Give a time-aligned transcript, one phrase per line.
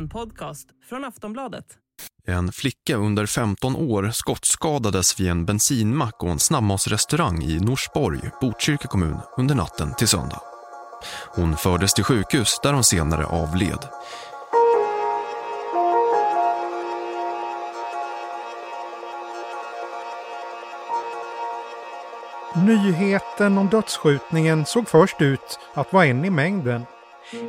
[0.00, 1.64] En podcast från Aftonbladet.
[2.26, 8.88] En flicka under 15 år skottskadades vid en bensinmack och en snabbmatsrestaurang i Norsborg, Botkyrka
[8.88, 10.40] kommun, under natten till söndag.
[11.34, 13.78] Hon fördes till sjukhus där hon senare avled.
[22.66, 26.86] Nyheten om dödsskjutningen såg först ut att vara en i mängden.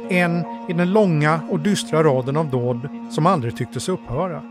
[0.10, 4.42] En i den långa och dystra raden av dåd som aldrig tycktes upphöra.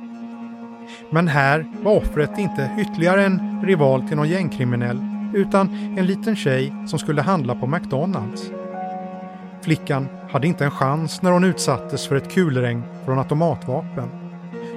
[1.11, 5.01] Men här var offret inte ytterligare en rival till någon gängkriminell
[5.35, 8.51] utan en liten tjej som skulle handla på McDonalds.
[9.63, 14.09] Flickan hade inte en chans när hon utsattes för ett kulregn från automatvapen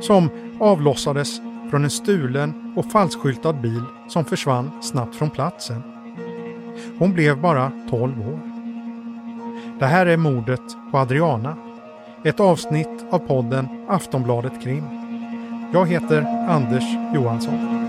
[0.02, 0.30] som
[0.60, 5.84] avlossades från en stulen och falskskyltad bil som försvann snabbt från platsen.
[7.00, 8.53] Hon blev bara 12 år.
[9.80, 11.58] Det här är mordet på Adriana.
[12.23, 14.84] Ett avsnitt av podden Aftonbladet Krim.
[15.73, 17.83] Jag heter Anders Johansson.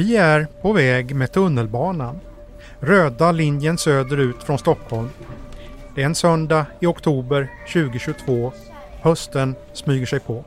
[0.00, 2.20] Vi är på väg med tunnelbanan.
[2.78, 5.10] Röda linjen söderut från Stockholm.
[5.94, 8.52] Det är en söndag i oktober 2022.
[9.02, 10.44] Hösten smyger sig på.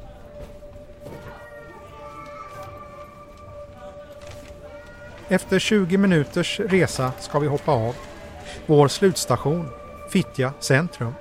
[5.28, 7.96] Efter 20 minuters resa ska vi hoppa av.
[8.66, 9.70] Vår slutstation,
[10.10, 11.14] Fittja centrum.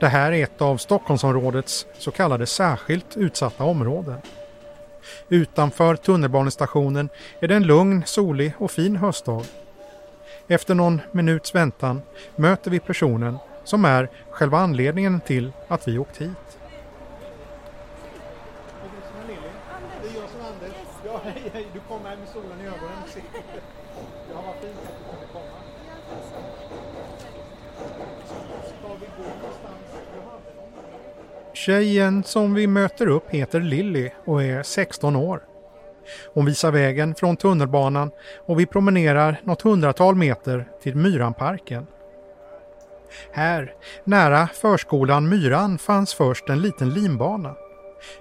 [0.00, 4.20] Det här är ett av Stockholmsområdets så kallade särskilt utsatta områden.
[5.28, 7.08] Utanför tunnelbanestationen
[7.40, 9.44] är det en lugn, solig och fin höstdag.
[10.48, 12.02] Efter någon minuts väntan
[12.36, 16.58] möter vi personen som är själva anledningen till att vi åkt hit.
[20.02, 20.76] Det är jag som Anders.
[21.04, 21.66] Ja, hej, hej.
[21.72, 22.98] Du kom här med solen i ögonen.
[24.32, 25.58] Ja, vad fint att du kunde komma.
[28.64, 29.88] Ska vi gå någonstans?
[31.58, 35.42] Tjejen som vi möter upp heter Lilly och är 16 år.
[36.34, 38.10] Hon visar vägen från tunnelbanan
[38.46, 41.86] och vi promenerar något hundratal meter till Myranparken.
[43.32, 43.74] Här,
[44.04, 47.54] nära förskolan Myran, fanns först en liten linbana.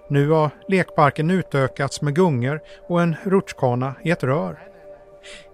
[0.07, 4.59] Nu har lekparken utökats med gungor och en rutschkana i ett rör.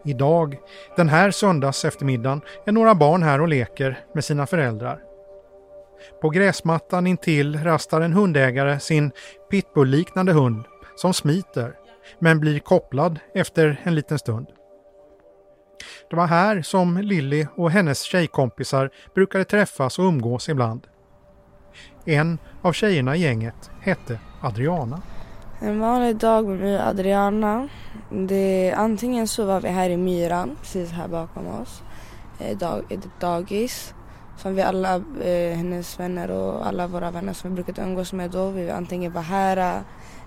[0.06, 0.58] Idag,
[0.96, 5.00] den här söndags eftermiddagen, är några barn här och leker med sina föräldrar.
[6.22, 9.12] På gräsmattan intill rastar en hundägare sin
[9.52, 10.64] pitbull-liknande hund
[10.96, 11.74] som smiter
[12.20, 14.48] men blir kopplad efter en liten stund.
[16.10, 20.88] Det var här som Lilly och hennes tjejkompisar brukade träffas och umgås ibland.
[22.06, 25.02] En av tjejerna i gänget hette Adriana.
[25.62, 27.70] En vanlig dag med Adriana.
[28.10, 31.84] Det, antingen så var vi här i myran, precis här bakom oss.
[32.40, 33.94] Eh, dag, ett dagis
[34.38, 38.32] som vi alla, eh, hennes vänner och alla våra vänner som vi brukat umgås med
[38.32, 38.50] då.
[38.50, 39.84] Vi antingen var här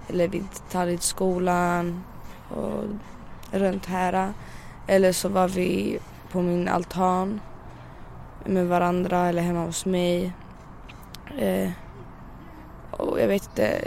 [0.09, 2.05] eller vi tar till skolan
[2.49, 2.85] och
[3.51, 4.33] runt här.
[4.87, 5.99] Eller så var vi
[6.33, 7.41] på min altan
[8.45, 10.33] med varandra eller hemma hos mig.
[11.39, 11.71] Eh,
[12.91, 13.81] och jag vet inte,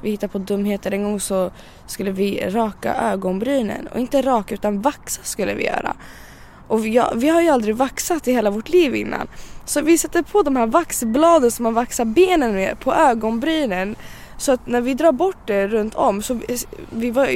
[0.00, 0.92] vi hittade på dumheter.
[0.92, 1.50] En gång så
[1.86, 5.96] skulle vi raka ögonbrynen och inte raka utan vaxa skulle vi göra.
[6.72, 9.28] Och vi, vi har ju aldrig vaxat i hela vårt liv innan.
[9.64, 13.96] Så vi sätter på de här vaxbladen som man vaxar benen med på ögonbrynen.
[14.36, 16.58] Så att när vi drar bort det runt om så vi,
[16.90, 17.26] vi, var,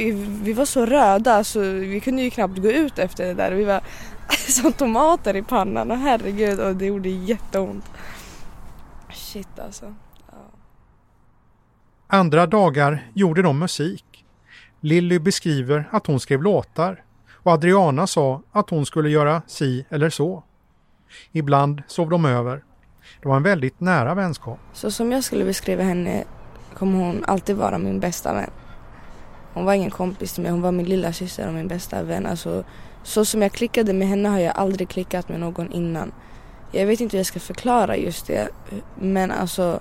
[0.43, 3.51] vi var så röda så vi kunde ju knappt gå ut efter det där.
[3.51, 3.81] Vi var
[4.47, 7.85] som tomater i pannan och herregud och det gjorde jätteont.
[9.13, 9.93] Shit alltså.
[12.07, 14.25] Andra dagar gjorde de musik.
[14.79, 17.03] Lilly beskriver att hon skrev låtar
[17.47, 20.43] och Adriana sa att hon skulle göra si eller så.
[21.31, 22.63] Ibland sov de över.
[23.21, 24.59] Det var en väldigt nära vänskap.
[24.73, 26.23] Så som jag skulle beskriva henne
[26.73, 28.49] kommer hon alltid vara min bästa vän.
[29.53, 32.25] Hon var ingen kompis till mig, hon var min lilla syster och min bästa vän.
[32.25, 32.63] Alltså,
[33.03, 36.11] så som jag klickade med henne har jag aldrig klickat med någon innan.
[36.71, 38.49] Jag vet inte hur jag ska förklara just det,
[38.95, 39.79] men alltså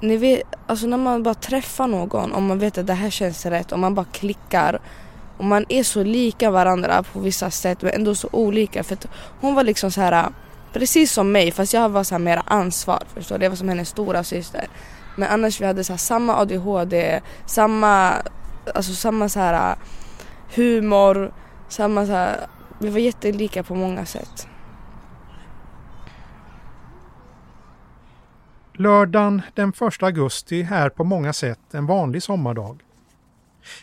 [0.00, 3.46] ni vet, alltså när man bara träffar någon och man vet att det här känns
[3.46, 4.80] rätt och man bara klickar
[5.36, 8.84] och man är så lika varandra på vissa sätt men ändå så olika.
[8.84, 8.98] För
[9.40, 10.28] hon var liksom så här
[10.72, 13.02] precis som mig fast jag var så här mer ansvar.
[13.14, 13.44] Förstår du?
[13.44, 14.66] Jag var som hennes stora syster.
[15.16, 18.12] Men annars vi hade så samma ADHD, samma,
[18.74, 19.76] alltså samma så här
[20.54, 21.32] humor,
[21.68, 22.46] samma så här,
[22.78, 24.48] vi var jättelika på många sätt.
[28.72, 32.82] Lördagen den 1 augusti är på många sätt en vanlig sommardag.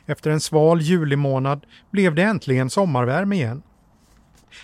[0.06, 3.62] Efter en sval julimånad blev det äntligen sommarvärme igen.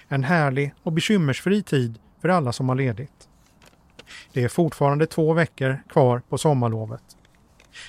[0.07, 3.29] En härlig och bekymmersfri tid för alla som har ledigt.
[4.33, 7.03] Det är fortfarande två veckor kvar på sommarlovet.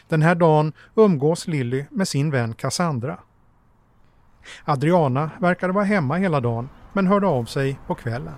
[0.09, 3.19] Den här dagen umgås Lilly med sin vän Cassandra.
[4.65, 8.35] Adriana verkade vara hemma hela dagen men hörde av sig på kvällen.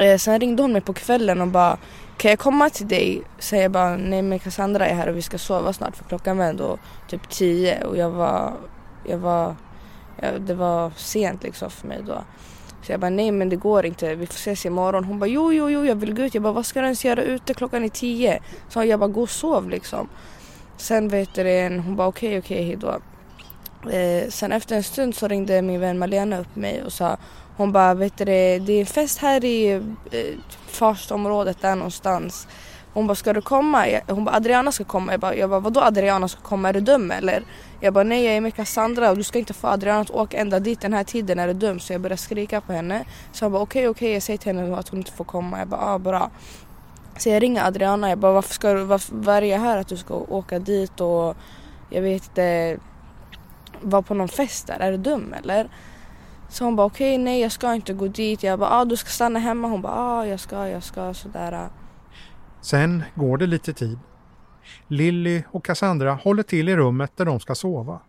[0.00, 1.78] Eh, sen ringde hon mig på kvällen och bara
[2.16, 3.22] kan jag komma till dig?
[3.38, 6.38] Säger jag bara nej men Cassandra är här och vi ska sova snart för klockan
[6.38, 6.78] var ändå
[7.08, 8.52] typ tio och jag var,
[9.08, 9.56] jag var,
[10.20, 12.24] jag, det var sent liksom för mig då.
[12.82, 15.04] Så jag bara nej men det går inte, vi får ses imorgon.
[15.04, 16.34] Hon bara jo jo jo jag vill gå ut.
[16.34, 18.40] Jag bara vad ska du ens göra ute klockan är tio?
[18.68, 20.08] Så jag bara gå och sov liksom.
[20.76, 23.00] Sen vet du hon bara okej okay, okej okay, hejdå.
[23.90, 27.16] Eh, sen efter en stund så ringde min vän Malena upp mig och sa
[27.56, 29.72] hon bara vet du det är en fest här i
[30.10, 32.48] eh, Farstområdet där någonstans.
[32.92, 33.86] Hon bara ska du komma?
[34.08, 35.12] Hon bara Adriana ska komma.
[35.12, 36.68] Jag bara, jag bara vadå Adriana ska komma?
[36.68, 37.42] Är du dum eller?
[37.80, 40.36] Jag bara nej jag är med Cassandra och du ska inte få Adriana att åka
[40.38, 41.38] ända dit den här tiden.
[41.38, 41.80] Är du dum?
[41.80, 43.04] Så jag började skrika på henne.
[43.32, 44.12] Så hon bara okej okay, okej okay.
[44.12, 45.58] jag säger till henne att hon inte får komma.
[45.58, 46.30] Jag bara ah bra.
[47.18, 48.08] Så jag ringer Adriana.
[48.08, 51.00] Jag bara varför ska du, varför, vad är det här att du ska åka dit
[51.00, 51.36] och
[51.90, 52.78] jag vet inte
[53.80, 54.78] vara på någon fest där?
[54.80, 55.68] Är du dum eller?
[56.48, 58.42] Så hon bara okej okay, nej jag ska inte gå dit.
[58.42, 59.68] Jag bara ah, du ska stanna hemma.
[59.68, 61.68] Hon bara ah, jag ska, jag ska sådär.
[62.60, 63.98] Sen går det lite tid.
[64.88, 68.00] Lilly och Cassandra håller till i rummet där de ska sova.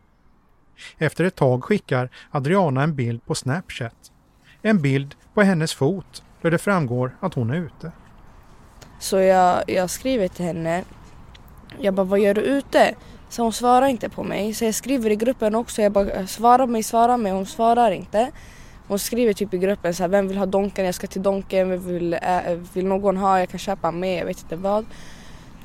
[0.97, 4.11] Efter ett tag skickar Adriana en bild på Snapchat.
[4.61, 7.91] En bild på hennes fot där det framgår att hon är ute.
[8.99, 10.83] Så jag, jag skriver till henne.
[11.79, 12.95] Jag bara, vad gör du ute?
[13.29, 14.53] Så hon svarar inte på mig.
[14.53, 15.81] Så jag skriver i gruppen också.
[15.81, 17.31] Jag bara, eh, svara mig, svara mig.
[17.31, 18.31] Hon svarar inte.
[18.87, 20.85] Hon skriver typ i gruppen så här, vem vill ha Donken?
[20.85, 21.69] Jag ska till Donken.
[21.69, 22.19] Vem vill, äh,
[22.73, 23.39] vill någon ha?
[23.39, 24.19] Jag kan köpa med.
[24.19, 24.85] Jag vet inte vad.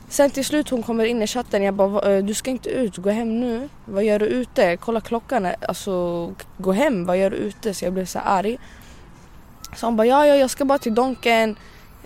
[0.09, 1.63] Sen till slut hon kommer in i chatten.
[1.63, 2.97] Jag bara, eh, du ska inte ut.
[2.97, 3.69] Gå hem nu.
[3.85, 4.77] Vad gör du ute?
[4.77, 5.49] Kolla klockan.
[5.69, 7.07] Alltså, gå hem.
[7.07, 7.75] Vad gör du ute?
[7.75, 8.59] Så jag blev så arg.
[9.77, 11.57] Så hon bara, ja, ja, jag ska bara till Donken.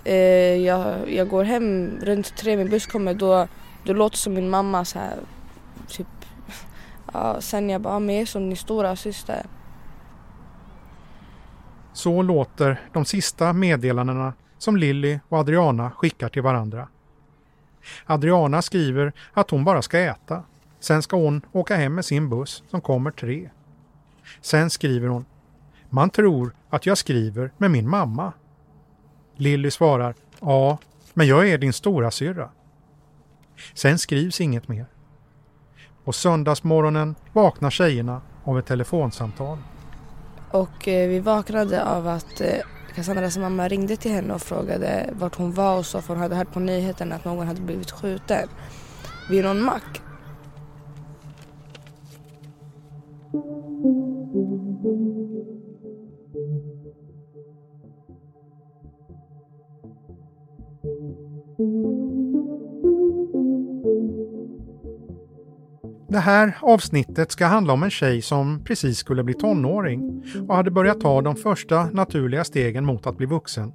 [0.03, 0.15] Eh,
[0.55, 2.57] jag, jag går hem runt tre.
[2.57, 3.47] Min buss kommer då.
[3.83, 5.15] Du låter som min mamma så här
[5.87, 6.07] typ,
[7.13, 9.45] ja, sen jag bara, med som din stora syster.
[11.93, 16.87] Så låter de sista meddelandena som Lilly och Adriana skickar till varandra.
[18.05, 20.43] Adriana skriver att hon bara ska äta.
[20.79, 23.49] Sen ska hon åka hem med sin buss som kommer tre.
[24.41, 25.25] Sen skriver hon
[25.89, 28.33] Man tror att jag skriver med min mamma.
[29.35, 30.77] Lilly svarar Ja,
[31.13, 32.49] men jag är din stora syrra.
[33.73, 34.85] Sen skrivs inget mer.
[36.07, 39.57] På söndagsmorgonen vaknar tjejerna av ett telefonsamtal.
[40.51, 42.47] Och eh, vi vaknade av att eh,
[42.95, 46.35] Cassandras mamma ringde till henne och frågade vart hon var och så för hon hade
[46.35, 48.49] hört på nyheterna att någon hade blivit skjuten
[49.29, 50.01] vid någon mack.
[66.09, 70.71] Det här avsnittet ska handla om en tjej som precis skulle bli tonåring och hade
[70.71, 73.73] börjat ta de första naturliga stegen mot att bli vuxen.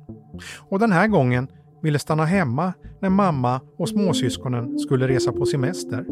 [0.59, 1.49] Och den här gången
[1.83, 6.05] ville stanna hemma när mamma och småsyskonen skulle resa på semester.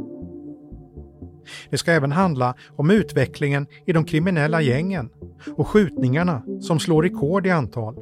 [1.71, 5.11] Det ska även handla om utvecklingen i de kriminella gängen
[5.57, 7.97] och skjutningarna som slår rekord i antal.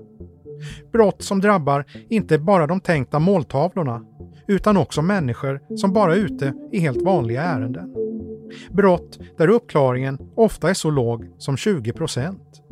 [0.93, 4.05] Brott som drabbar inte bara de tänkta måltavlorna
[4.47, 8.08] utan också människor som bara är ute i helt vanliga ärenden.
[8.71, 12.63] Brott där uppklaringen ofta är så låg som 20 procent.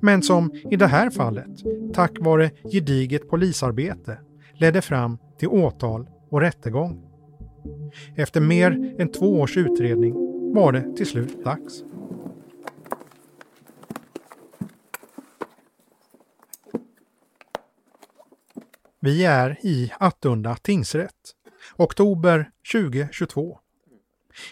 [0.00, 1.62] Men som i det här fallet,
[1.94, 4.18] tack vare gediget polisarbete,
[4.54, 7.04] ledde fram till åtal och rättegång.
[8.16, 10.14] Efter mer än två års utredning
[10.54, 11.82] var det till slut dags.
[19.00, 21.14] Vi är i Attunda tingsrätt.
[21.76, 23.58] Oktober 2022.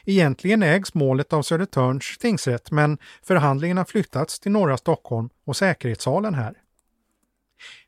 [0.04, 6.34] Egentligen ägs målet av Södertörns tingsrätt men förhandlingen har flyttats till norra Stockholm och säkerhetssalen
[6.34, 6.54] här.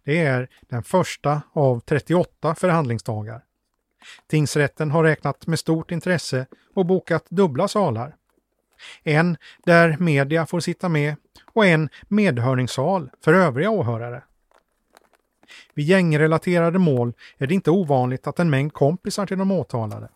[0.05, 3.43] Det är den första av 38 förhandlingsdagar.
[4.26, 8.14] Tingsrätten har räknat med stort intresse och bokat dubbla salar.
[9.02, 11.17] En där media får sitta med
[11.52, 14.23] och en medhörningssal för övriga åhörare.
[15.75, 20.09] Vid gängrelaterade mål är det inte ovanligt att en mängd kompisar till de åtalade,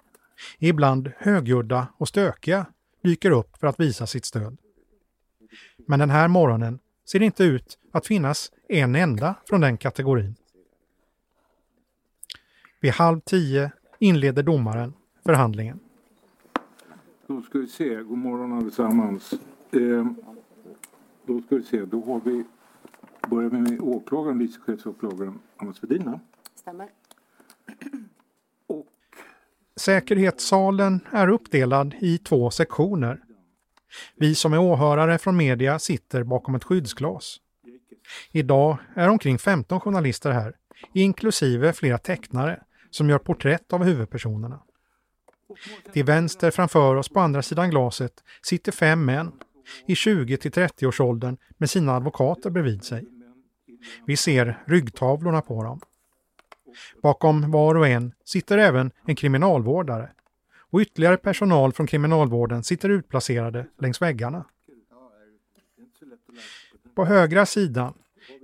[0.59, 2.67] ibland högljudda och stökiga,
[3.03, 4.57] dyker upp för att visa sitt stöd.
[5.87, 10.35] Men den här morgonen ser det inte ut att finnas en enda från den kategorin.
[12.81, 14.93] Vid halv tio inleder domaren
[15.25, 15.79] förhandlingen.
[17.27, 19.33] Då ska vi se, god morgon allesammans.
[19.71, 20.07] Eh,
[21.27, 22.45] då ska vi se, då har vi,
[23.31, 26.19] börjar vi med åklagaren, vice chefsåklagaren Anna Svedin.
[26.55, 26.89] Stämmer.
[29.85, 33.21] Säkerhetssalen är uppdelad i två sektioner.
[34.17, 37.37] Vi som är åhörare från media sitter bakom ett skyddsglas.
[38.33, 40.57] Idag är omkring 15 journalister här,
[40.95, 44.63] inklusive flera tecknare som gör porträtt av huvudpersonerna.
[45.93, 49.33] Till vänster framför oss på andra sidan glaset sitter fem män
[49.87, 53.09] i 20 till 30-årsåldern med sina advokater bredvid sig.
[54.07, 55.81] Vi ser ryggtavlorna på dem.
[57.03, 60.11] Bakom var och en sitter även en kriminalvårdare
[60.73, 64.45] och ytterligare personal från kriminalvården sitter utplacerade längs väggarna.
[66.95, 67.95] På högra sidan,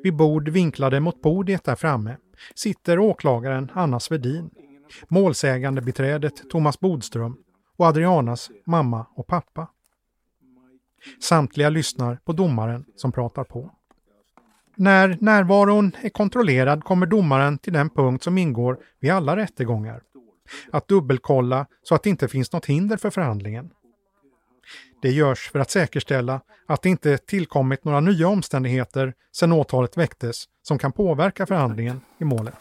[0.02, 2.16] vid bord vinklade mot podiet där framme,
[2.54, 4.50] sitter åklagaren Anna Svedin,
[5.08, 7.36] målsägande beträdet Thomas Bodström
[7.76, 9.68] och Adrianas mamma och pappa.
[11.20, 13.70] Samtliga lyssnar på domaren som pratar på.
[14.80, 20.02] När närvaron är kontrollerad kommer domaren till den punkt som ingår vid alla rättegångar.
[20.72, 23.70] Att dubbelkolla så att det inte finns något hinder för förhandlingen.
[25.02, 30.44] Det görs för att säkerställa att det inte tillkommit några nya omständigheter sedan åtalet väcktes
[30.62, 32.54] som kan påverka förhandlingen i målet.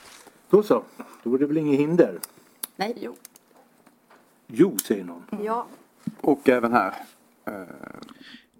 [0.49, 0.83] då så,
[1.23, 2.19] då var det väl inget hinder?
[2.75, 3.15] Nej, jo.
[4.47, 5.23] Jo, säger någon.
[5.43, 5.67] Ja.
[6.21, 6.93] Och även här.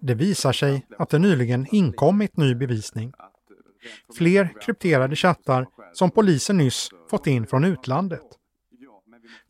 [0.00, 3.12] Det visar sig att det nyligen inkommit ny bevisning.
[4.18, 8.22] Fler krypterade chattar som polisen nyss fått in från utlandet.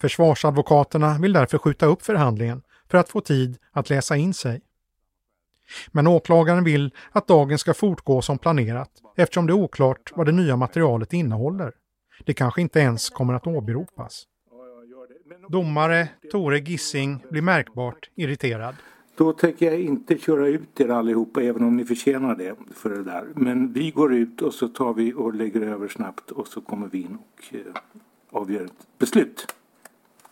[0.00, 4.60] Försvarsadvokaterna vill därför skjuta upp förhandlingen för att få tid att läsa in sig.
[5.88, 10.32] Men åklagaren vill att dagen ska fortgå som planerat eftersom det är oklart vad det
[10.32, 11.72] nya materialet innehåller.
[12.24, 14.24] Det kanske inte ens kommer att åberopas.
[15.48, 18.74] Domare Tore Gissing blir märkbart irriterad.
[19.18, 23.02] Då tänker jag inte köra ut er allihopa även om ni förtjänar det för det
[23.02, 23.26] där.
[23.34, 26.88] Men vi går ut och så tar vi och lägger över snabbt och så kommer
[26.88, 27.60] vi in och eh,
[28.30, 29.54] avgör ett beslut.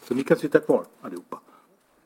[0.02, 1.40] Så ni kan sitta kvar allihopa.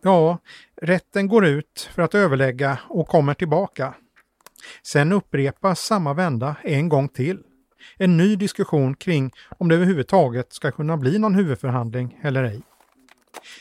[0.02, 0.38] Ja,
[0.76, 3.94] rätten går ut för att överlägga och kommer tillbaka.
[4.82, 7.42] Sen upprepas samma vända en gång till.
[7.96, 12.62] En ny diskussion kring om det överhuvudtaget ska kunna bli någon huvudförhandling eller ej.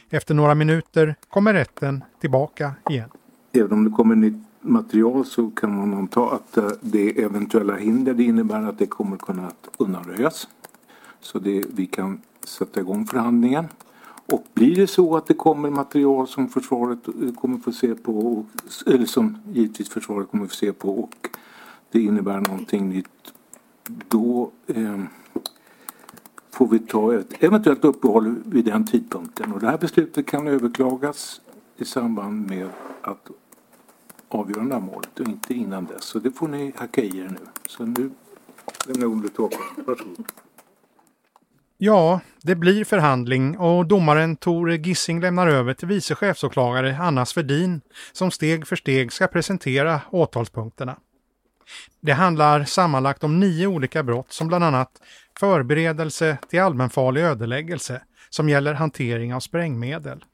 [0.09, 3.09] Efter några minuter kommer rätten tillbaka igen.
[3.51, 8.13] Även om det kommer nytt material så kan man anta att eh, det eventuella hinder
[8.13, 10.47] det innebär att det kommer kunna att undanröjas.
[11.21, 13.65] Så det, vi kan sätta igång förhandlingen.
[14.31, 18.17] Och blir det så att det kommer material som försvaret eh, kommer få se på,
[18.19, 18.45] och-
[18.93, 21.29] eller som givetvis försvaret kommer få se på och
[21.91, 23.33] det innebär någonting nytt,
[24.07, 24.99] då eh,
[26.59, 29.53] får vi ta ett eventuellt uppehåll vid den tidpunkten.
[29.53, 31.41] Och det här beslutet kan överklagas
[31.77, 32.69] i samband med
[33.01, 33.29] att
[34.29, 36.03] avgöra det här målet och inte innan dess.
[36.03, 37.37] Så det får ni hacka i er nu.
[37.67, 38.11] Så nu
[38.87, 39.83] lämnar jag ordet till.
[39.85, 40.25] Varsågod.
[41.77, 47.81] Ja, det blir förhandling och domaren Tore Gissing lämnar över till vice chefsåklagare Anna Svedin
[48.11, 50.97] som steg för steg ska presentera åtalspunkterna.
[52.01, 55.01] Det handlar sammanlagt om nio olika brott som bland annat
[55.39, 60.25] förberedelse till allmänfarlig ödeläggelse som gäller hantering av sprängmedel.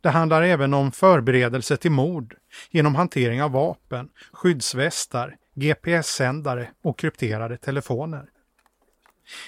[0.00, 2.34] Det handlar även om förberedelse till mord
[2.70, 8.24] genom hantering av vapen, skyddsvästar, GPS-sändare och krypterade telefoner.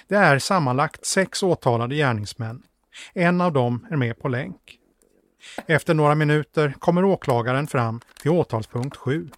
[0.08, 2.62] Det är sammanlagt sex åtalade gärningsmän.
[3.12, 4.78] En av dem är med på länk.
[5.66, 9.28] Efter några minuter kommer åklagaren fram till åtalspunkt 7.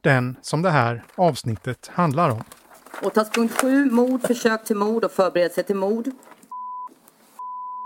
[0.00, 2.44] Den som det här avsnittet handlar om.
[3.02, 6.08] Åtalspunkt 7, mord, försök till mord och förberedelse till mord.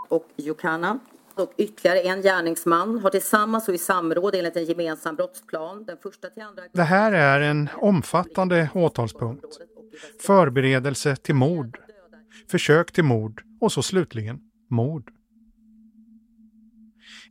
[0.09, 0.99] Och Jokana.
[1.35, 6.28] Och ytterligare en gärningsman har tillsammans och i samråd enligt en gemensam brottsplan den första
[6.28, 6.62] till andra...
[6.73, 9.45] Det här är en omfattande åtalspunkt.
[10.21, 11.78] Förberedelse till mord,
[12.50, 14.40] försök till mord och så slutligen
[14.71, 15.11] mord.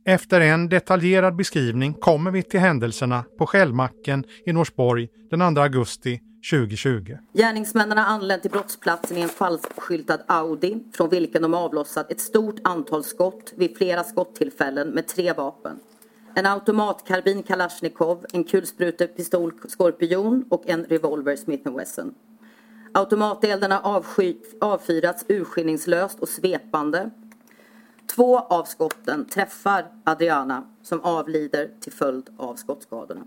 [0.04, 6.20] Efter en detaljerad beskrivning kommer vi till händelserna på Skällmacken i Norsborg den 2 augusti
[6.50, 7.18] 2020.
[7.32, 12.56] Gärningsmännen har anlänt till brottsplatsen i en falskskyltad Audi från vilken de avlossat ett stort
[12.64, 15.80] antal skott vid flera skottillfällen med tre vapen.
[16.34, 22.14] en automatkarbin Kalashnikov, en kulsprutepistol Skorpion och en revolver Smith Wesson.
[22.94, 27.10] Automatelden avsky, avfyrats urskillningslöst och svepande.
[28.14, 33.26] Två av skotten träffar Adriana som avlider till följd av skottskadorna.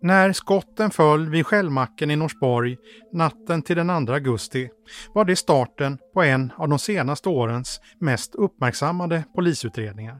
[0.00, 2.76] När skotten föll vid Skällmacken i Norsborg
[3.12, 4.68] natten till den 2 augusti
[5.14, 10.18] var det starten på en av de senaste årens mest uppmärksammade polisutredningar.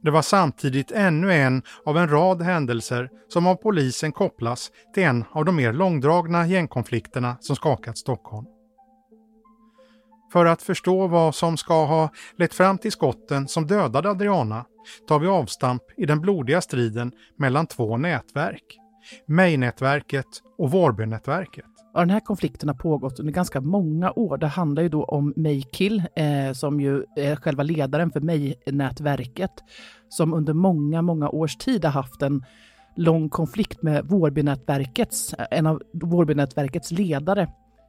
[0.00, 5.24] Det var samtidigt ännu en av en rad händelser som av polisen kopplas till en
[5.32, 8.46] av de mer långdragna gängkonflikterna som skakat Stockholm.
[10.32, 14.64] För att förstå vad som ska ha lett fram till skotten som dödade Adriana
[15.08, 18.78] tar vi avstamp i den blodiga striden mellan två nätverk.
[19.26, 20.26] Mej-nätverket
[20.58, 21.64] och Vårbynätverket.
[21.94, 24.36] Ja, den här konflikten har pågått under ganska många år.
[24.36, 29.52] Det handlar ju då om Mejkill, eh, som ju är själva ledaren för Mej-nätverket,
[30.08, 32.44] som under många, många års tid har haft en
[32.96, 37.48] lång konflikt med Vårbynätverkets, en av Vårbynätverkets ledare.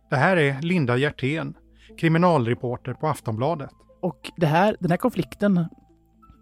[0.10, 1.54] Det här är Linda Hjertén,
[1.98, 3.70] kriminalreporter på Aftonbladet.
[4.02, 5.66] Och det här, den här konflikten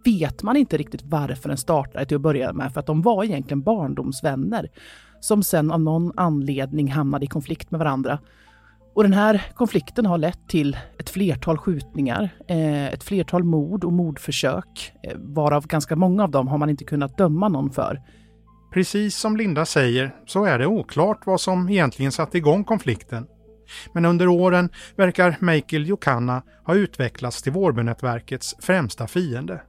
[0.06, 3.24] vet man inte riktigt varför den startade till att börja med, för att de var
[3.24, 4.70] egentligen barndomsvänner
[5.20, 8.20] som sen av någon anledning hamnade i konflikt med varandra.
[8.96, 13.94] Och den här konflikten har lett till ett flertal skjutningar, eh, ett flertal mord och
[13.94, 18.02] mordförsök, eh, varav ganska många av dem har man inte kunnat döma någon för.
[18.74, 23.28] Precis som Linda säger så är det oklart vad som egentligen satte igång konflikten.
[23.94, 29.62] Men under åren verkar Michael Jokanna ha utvecklats till Vårbynätverkets främsta fiende.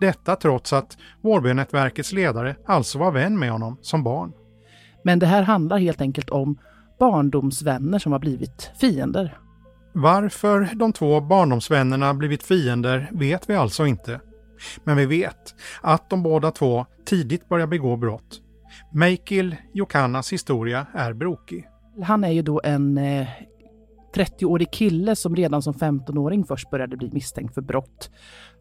[0.00, 4.32] Detta trots att Vårbynätverkets ledare alltså var vän med honom som barn.
[5.04, 6.58] Men det här handlar helt enkelt om
[6.98, 9.38] barndomsvänner som har blivit fiender.
[9.92, 14.20] Varför de två barndomsvännerna blivit fiender vet vi alltså inte.
[14.84, 18.40] Men vi vet att de båda två tidigt börjar begå brott.
[18.92, 21.68] Meikil Jokannas historia är brokig.
[22.02, 23.28] Han är ju då en eh,
[24.14, 28.10] 30-årig kille som redan som 15-åring först började bli misstänkt för brott.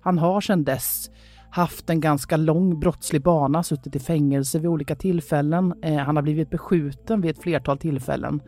[0.02, 1.10] Han har sedan dess
[1.50, 5.74] haft en ganska lång brottslig bana, suttit i fängelse vid olika tillfällen.
[5.84, 8.42] Eh, han har blivit beskjuten vid ett flertal tillfällen.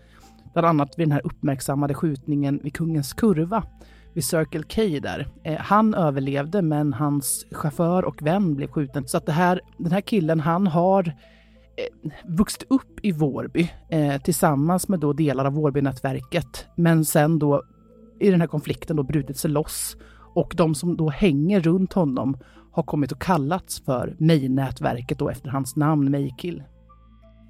[0.53, 3.63] Bland annat vid den här uppmärksammade skjutningen vid Kungens Kurva
[4.13, 5.27] vid Circle K där.
[5.43, 9.07] Eh, han överlevde men hans chaufför och vän blev skjuten.
[9.07, 11.13] Så att det här, den här killen han har eh,
[11.77, 16.67] Eh, vuxit upp i Vårby eh, tillsammans med då delar av Vårbynätverket.
[16.75, 17.63] Men sen då
[18.19, 19.97] i den här konflikten då brutit sig loss
[20.35, 22.37] och de som då hänger runt honom
[22.71, 26.63] har kommit att kallats för Mej-nätverket då efter hans namn Mejkill.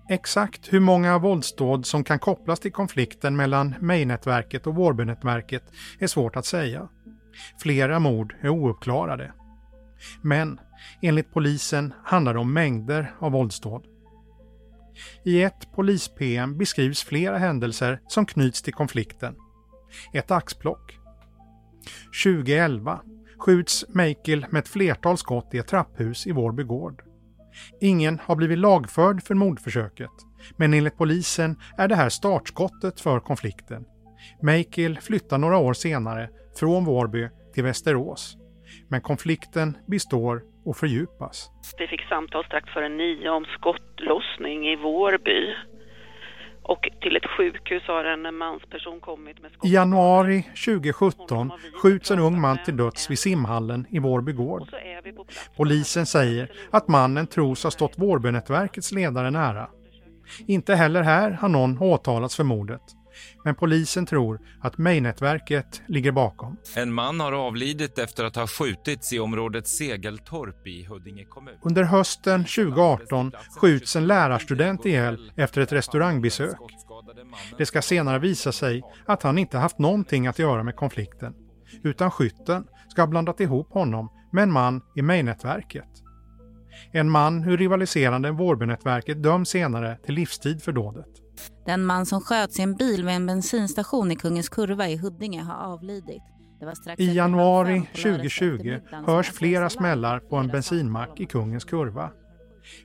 [0.09, 5.63] Exakt hur många våldsdåd som kan kopplas till konflikten mellan Mejnätverket och Vårbynätverket
[5.99, 6.89] är svårt att säga.
[7.61, 9.33] Flera mord är ouppklarade.
[10.21, 10.59] Men
[11.01, 13.83] enligt polisen handlar det om mängder av våldsdåd.
[15.23, 19.35] I ett polis-PM beskrivs flera händelser som knyts till konflikten.
[20.13, 20.99] Ett axplock
[22.23, 23.01] 2011
[23.37, 27.01] skjuts Michael med ett flertal skott i ett trapphus i Vårby gård.
[27.81, 30.11] Ingen har blivit lagförd för mordförsöket,
[30.57, 33.85] men enligt polisen är det här startskottet för konflikten.
[34.41, 36.29] Michael flyttar några år senare
[36.59, 38.37] från Vårby till Västerås.
[38.87, 41.51] Men konflikten består och fördjupas.
[41.77, 45.55] Vi fick samtal strax före nio om skottlossning i Vårby.
[46.63, 52.41] Och till ett sjukhus har en mansperson kommit med I januari 2017 skjuts en ung
[52.41, 54.63] man till döds vid simhallen i Vårby gård.
[55.57, 59.69] Polisen säger att mannen tros ha stått Vårbynätverkets ledare nära.
[60.47, 62.81] Inte heller här har någon åtalats för mordet.
[63.43, 66.57] Men polisen tror att Mejnätverket ligger bakom.
[66.75, 71.55] En man har avlidit efter att ha skjutits i området Segeltorp i Huddinge kommun.
[71.61, 76.57] Under hösten 2018 skjuts en lärarstudent ihjäl efter ett restaurangbesök.
[77.57, 81.33] Det ska senare visa sig att han inte haft någonting att göra med konflikten.
[81.83, 85.89] Utan skytten ska ha blandat ihop honom med en man i Mejnätverket.
[86.91, 91.22] En man ur rivaliserande Vårbynätverket döms senare till livstid för dådet.
[91.65, 95.41] Den man som sköts i en bil vid en bensinstation i Kungens Kurva i Huddinge
[95.41, 96.21] har avlidit.
[96.97, 102.09] I januari 2020 hörs flera smällar på en bensinmack i Kungens Kurva.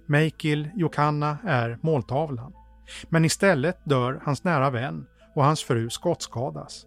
[0.06, 2.52] Meikil Jokanna är måltavlan.
[3.08, 6.86] Men istället dör hans nära vän och hans fru skottskadas.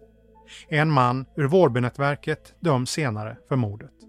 [0.68, 4.01] En man ur Vårbynätverket döms senare för mordet.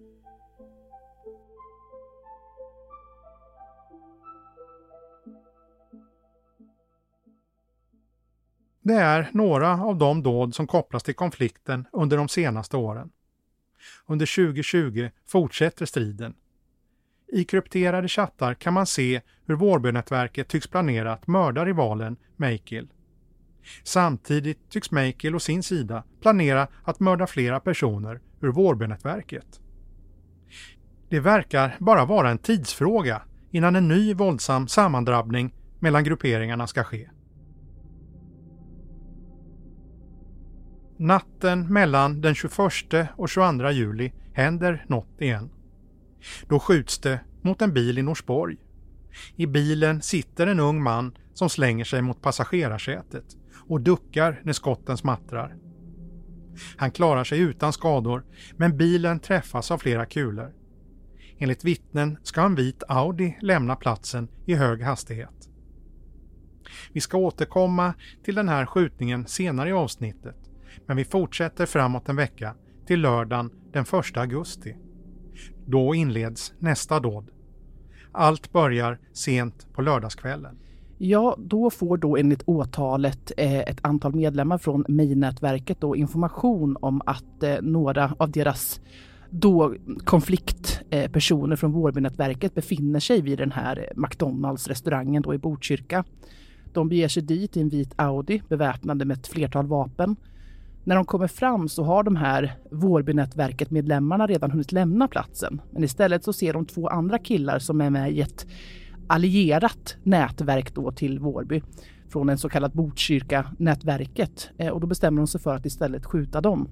[8.85, 13.09] Det är några av de dåd som kopplas till konflikten under de senaste åren.
[14.05, 16.35] Under 2020 fortsätter striden.
[17.31, 22.87] I krypterade chattar kan man se hur Vårbynätverket tycks planera att mörda rivalen Meikil.
[23.83, 29.59] Samtidigt tycks Meikil å sin sida planera att mörda flera personer ur Vårbynätverket.
[31.09, 37.09] Det verkar bara vara en tidsfråga innan en ny våldsam sammandrabbning mellan grupperingarna ska ske.
[41.03, 42.51] Natten mellan den 21
[43.15, 45.49] och 22 juli händer något igen.
[46.47, 48.57] Då skjuts det mot en bil i Norsborg.
[49.35, 53.25] I bilen sitter en ung man som slänger sig mot passagerarsätet
[53.67, 55.55] och duckar när skotten smattrar.
[56.77, 58.25] Han klarar sig utan skador
[58.57, 60.53] men bilen träffas av flera kulor.
[61.37, 65.49] Enligt vittnen ska en vit Audi lämna platsen i hög hastighet.
[66.93, 70.42] Vi ska återkomma till den här skjutningen senare i avsnittet
[70.85, 74.75] men vi fortsätter framåt en vecka till lördagen den 1 augusti.
[75.65, 77.31] Då inleds nästa dåd.
[78.11, 80.57] Allt börjar sent på lördagskvällen.
[80.97, 87.01] Ja, då får då enligt åtalet eh, ett antal medlemmar från Mejnätverket då information om
[87.05, 88.81] att eh, några av deras
[89.29, 96.03] då konfliktpersoner eh, från Vårbynätverket befinner sig vid den här McDonalds restaurangen då i Botkyrka.
[96.73, 100.15] De beger sig dit i en vit Audi beväpnade med ett flertal vapen
[100.83, 105.61] när de kommer fram så har de här Vårbynätverket-medlemmarna redan hunnit lämna platsen.
[105.71, 108.47] Men istället så ser de två andra killar som är med i ett
[109.07, 111.61] allierat nätverk då till Vårby
[112.09, 116.41] från en så kallad Botkyrka-nätverket eh, och då bestämmer de sig för att istället skjuta
[116.41, 116.69] dem.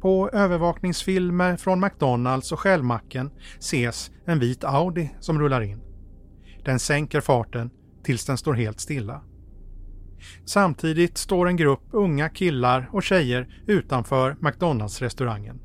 [0.00, 5.80] På övervakningsfilmer från McDonalds och Shellmacken ses en vit Audi som rullar in.
[6.64, 7.70] Den sänker farten
[8.02, 9.22] tills den står helt stilla.
[10.44, 15.58] Samtidigt står en grupp unga killar och tjejer utanför McDonalds-restaurangen.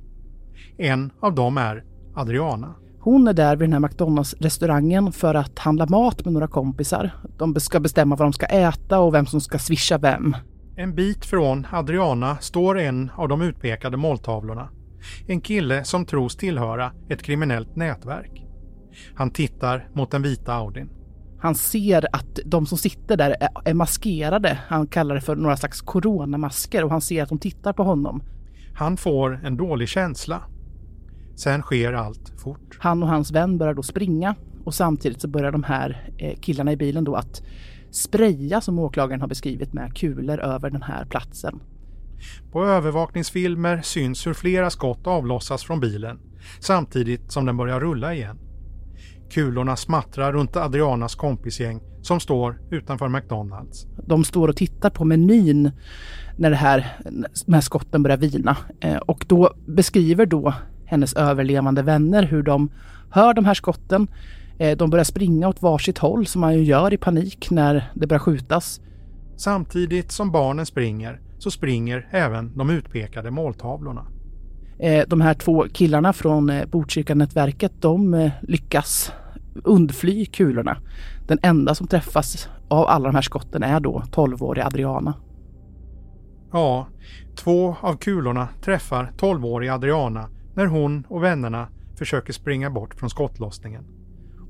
[0.77, 1.83] En av dem är
[2.15, 2.75] Adriana.
[2.99, 7.11] Hon är där vid den här McDonalds-restaurangen för att handla mat med några kompisar.
[7.37, 10.35] De ska bestämma vad de ska äta och vem som ska swisha vem.
[10.75, 14.69] En bit från Adriana står en av de utpekade måltavlorna.
[15.27, 18.45] En kille som tros tillhöra ett kriminellt nätverk.
[19.15, 20.89] Han tittar mot den vita Audin.
[21.45, 24.59] Han ser att de som sitter där är maskerade.
[24.67, 28.23] Han kallar det för några slags coronamasker och han ser att de tittar på honom.
[28.73, 30.41] Han får en dålig känsla.
[31.35, 32.77] Sen sker allt fort.
[32.79, 36.71] Han och hans vän börjar då springa och samtidigt så börjar de här eh, killarna
[36.71, 37.43] i bilen då att
[37.91, 41.59] spraya som åklagaren har beskrivit med kulor över den här platsen.
[42.51, 46.19] På övervakningsfilmer syns hur flera skott avlossas från bilen
[46.59, 48.44] samtidigt som den börjar rulla igen.
[49.29, 53.87] Kulorna smattrar runt Adrianas kompisgäng som står utanför McDonalds.
[54.07, 55.71] De står och tittar på menyn
[56.37, 56.97] när det här,
[57.45, 58.57] de här skotten börjar vina.
[58.79, 60.53] Eh, och då beskriver då
[60.85, 62.69] hennes överlevande vänner hur de
[63.09, 64.07] hör de här skotten.
[64.57, 68.07] Eh, de börjar springa åt varsitt håll som man ju gör i panik när det
[68.07, 68.81] börjar skjutas.
[69.37, 74.05] Samtidigt som barnen springer så springer även de utpekade måltavlorna.
[74.79, 79.11] Eh, de här två killarna från Botkyrka-nätverket de lyckas
[79.63, 80.77] undfly kulorna.
[81.27, 85.13] Den enda som träffas av alla de här skotten är då 12-åriga Adriana.
[86.51, 86.87] Ja,
[87.35, 93.83] två av kulorna träffar 12-åriga Adriana när hon och vännerna försöker springa bort från skottlossningen.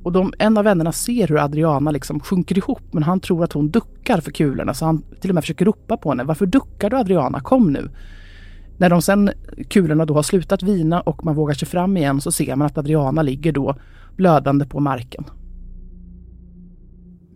[0.04, 3.54] Och de, en av vännerna ser hur Adriana liksom sjunker ihop men han tror att
[3.54, 6.24] hon duckar för kulorna så han till och med försöker ropa på henne.
[6.24, 7.40] Varför duckar du Adriana?
[7.40, 7.90] Kom nu!
[8.78, 9.32] När de sen
[9.70, 12.78] kulorna då har slutat vina och man vågar sig fram igen så ser man att
[12.78, 13.76] Adriana ligger då
[14.16, 15.24] blödande på marken.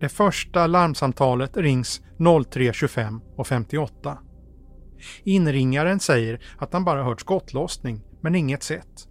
[0.00, 4.18] Det första larmsamtalet rings 03.25 och 58.
[5.24, 9.08] Inringaren säger att han bara hört skottlossning men inget sett.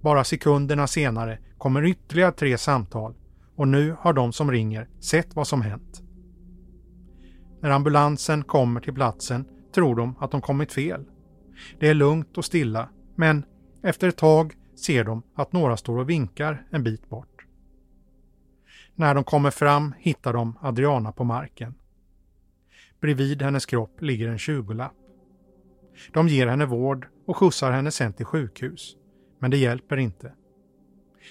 [0.00, 3.14] Bara sekunderna senare kommer ytterligare tre samtal
[3.56, 6.02] och nu har de som ringer sett vad som hänt.
[7.60, 11.04] När ambulansen kommer till platsen tror de att de kommit fel.
[11.78, 13.44] Det är lugnt och stilla men
[13.82, 17.46] efter ett tag ser de att några står och vinkar en bit bort.
[18.94, 21.74] När de kommer fram hittar de Adriana på marken.
[23.00, 24.94] Bredvid hennes kropp ligger en tjugolapp.
[26.12, 28.96] De ger henne vård och skjutsar henne sen till sjukhus.
[29.38, 30.32] Men det hjälper inte.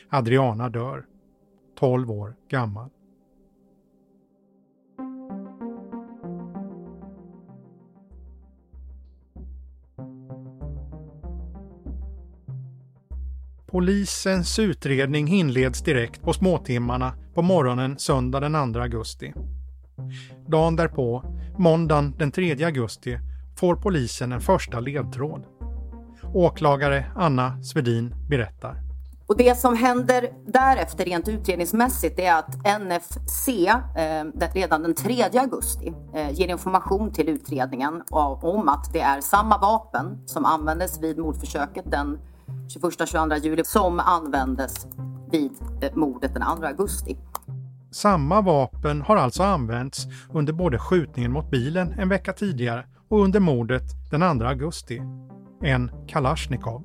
[0.10, 1.06] Adriana dör.
[1.76, 2.90] 12 år gammal.
[13.72, 19.34] Polisens utredning inleds direkt på småtimmarna på morgonen söndag den 2 augusti.
[20.48, 21.24] Dagen därpå,
[21.58, 23.20] måndagen den 3 augusti,
[23.56, 25.46] får polisen en första ledtråd.
[26.34, 28.82] Åklagare Anna Svedin berättar.
[29.28, 35.94] Och det som händer därefter rent utredningsmässigt är att NFC eh, redan den 3 augusti
[36.16, 41.92] eh, ger information till utredningen om att det är samma vapen som användes vid mordförsöket
[41.92, 42.20] den
[42.68, 44.88] 21-22 juli som användes
[45.32, 45.52] vid
[45.82, 47.18] eh, mordet den 2 augusti.
[47.92, 53.40] Samma vapen har alltså använts under både skjutningen mot bilen en vecka tidigare och under
[53.40, 55.02] mordet den 2 augusti.
[55.64, 56.84] En Kalashnikov.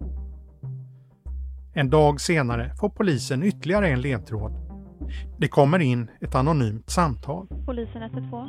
[1.75, 4.53] En dag senare får polisen ytterligare en ledtråd.
[5.39, 7.47] Det kommer in ett anonymt samtal.
[7.67, 8.49] Polisen 112.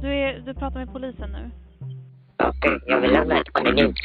[0.00, 1.50] Du, är, du pratar med polisen nu?
[2.48, 3.96] Okej, jag vill lämna ett anonymt.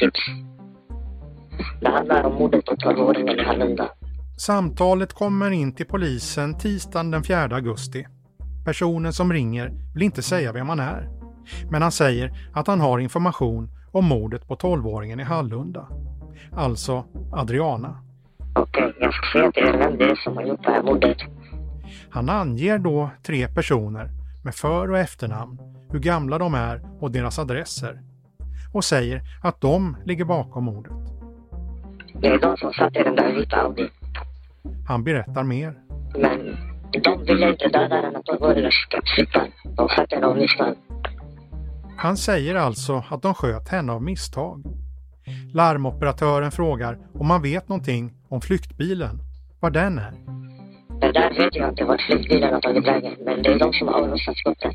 [1.80, 3.88] Det handlar om mordet på 12-åringen i Hallunda.
[4.38, 8.06] Samtalet kommer in till polisen tisdagen den 4 augusti.
[8.64, 11.08] Personen som ringer vill inte säga vem han är.
[11.70, 15.88] Men han säger att han har information om mordet på 12-åringen i Hallunda.
[16.52, 18.02] Alltså Adriana.
[18.54, 21.16] Okej, jag ska säga till er vem det är som har gjort det här mordet.
[22.10, 24.10] Han anger då tre personer
[24.44, 25.58] med för och efternamn,
[25.90, 28.00] hur gamla de är och deras adresser.
[28.76, 30.92] Och säger att de ligger bakom mordet.
[32.20, 33.88] Det är de som satt i den där vita Audi.
[34.86, 35.74] Han berättar mer.
[36.18, 36.56] Men
[37.02, 38.70] de ville inte döda den 12-åriga
[39.14, 39.48] flickan.
[39.76, 40.74] De sköt henne av misstag.
[41.96, 44.62] Han säger alltså att de sköt henne av misstag.
[45.52, 49.18] Larmoperatören frågar om man vet någonting om flyktbilen,
[49.60, 50.12] var den är.
[51.00, 53.88] Det där vet jag inte vart flyktbilen har tagit vägen, men det är de som
[53.88, 54.72] har avlossat skottet.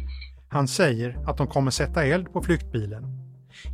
[0.50, 3.21] Han säger att de kommer sätta eld på flyktbilen.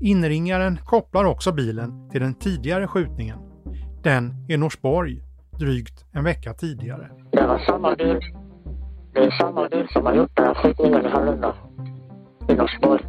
[0.02, 3.40] Inringaren kopplar också bilen till den tidigare skjutningen.
[4.04, 5.22] Den i Norsborg,
[5.60, 7.10] drygt en vecka tidigare.
[7.32, 8.20] Det var samma bil.
[9.14, 11.56] Det är samma bil som har gjort den här skjutningen i Hallunda.
[12.50, 13.06] I Norsborg.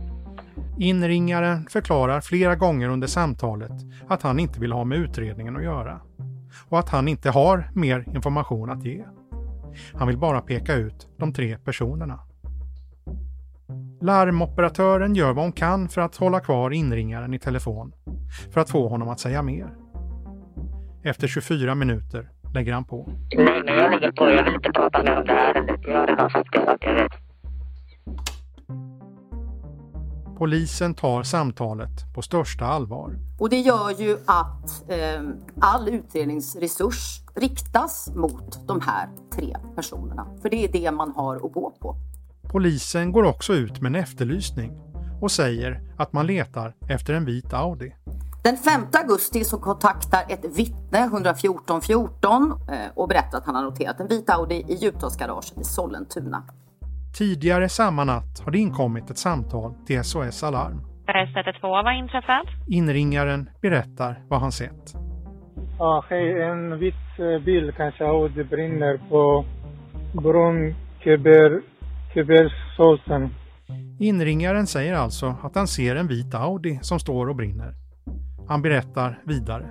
[0.79, 3.73] Inringaren förklarar flera gånger under samtalet
[4.09, 6.01] att han inte vill ha med utredningen att göra
[6.69, 9.05] och att han inte har mer information att ge.
[9.95, 12.19] Han vill bara peka ut de tre personerna.
[14.01, 17.93] Larmoperatören gör vad hon kan för att hålla kvar inringaren i telefon,
[18.53, 19.75] för att få honom att säga mer.
[21.03, 23.09] Efter 24 minuter lägger han på.
[23.37, 24.31] Nej, men jag lägger på.
[24.31, 25.81] Jag vill inte prata mer om det här ärendet.
[25.83, 27.13] Jag har redan sagt det vet.
[30.39, 33.17] Polisen tar samtalet på största allvar.
[33.39, 35.23] Och det gör ju att eh,
[35.61, 40.27] all utredningsresurs riktas mot de här tre personerna.
[40.43, 41.97] För det är det man har att gå på.
[42.53, 44.73] Polisen går också ut med en efterlysning
[45.21, 47.95] och säger att man letar efter en vit Audi.
[48.45, 53.63] Den 5 augusti så kontaktar ett vittne 114 14 eh, och berättar att han har
[53.63, 56.43] noterat en vit Audi i Djupdalsgaraget i Sollentuna.
[57.19, 60.81] Tidigare samma natt har det inkommit ett samtal till SOS Alarm.
[61.07, 62.47] S112, vad har inträffat?
[62.69, 64.95] Inringaren berättar vad han sett.
[65.79, 66.43] Ja, hej.
[66.43, 69.45] En vit eh, bil, kanske Audi, brinner på
[70.13, 70.75] bron
[72.15, 73.35] Kebersolsen.
[74.01, 77.75] Inringaren säger alltså att han ser en vit Audi som står och brinner.
[78.49, 79.67] Han berättar vidare.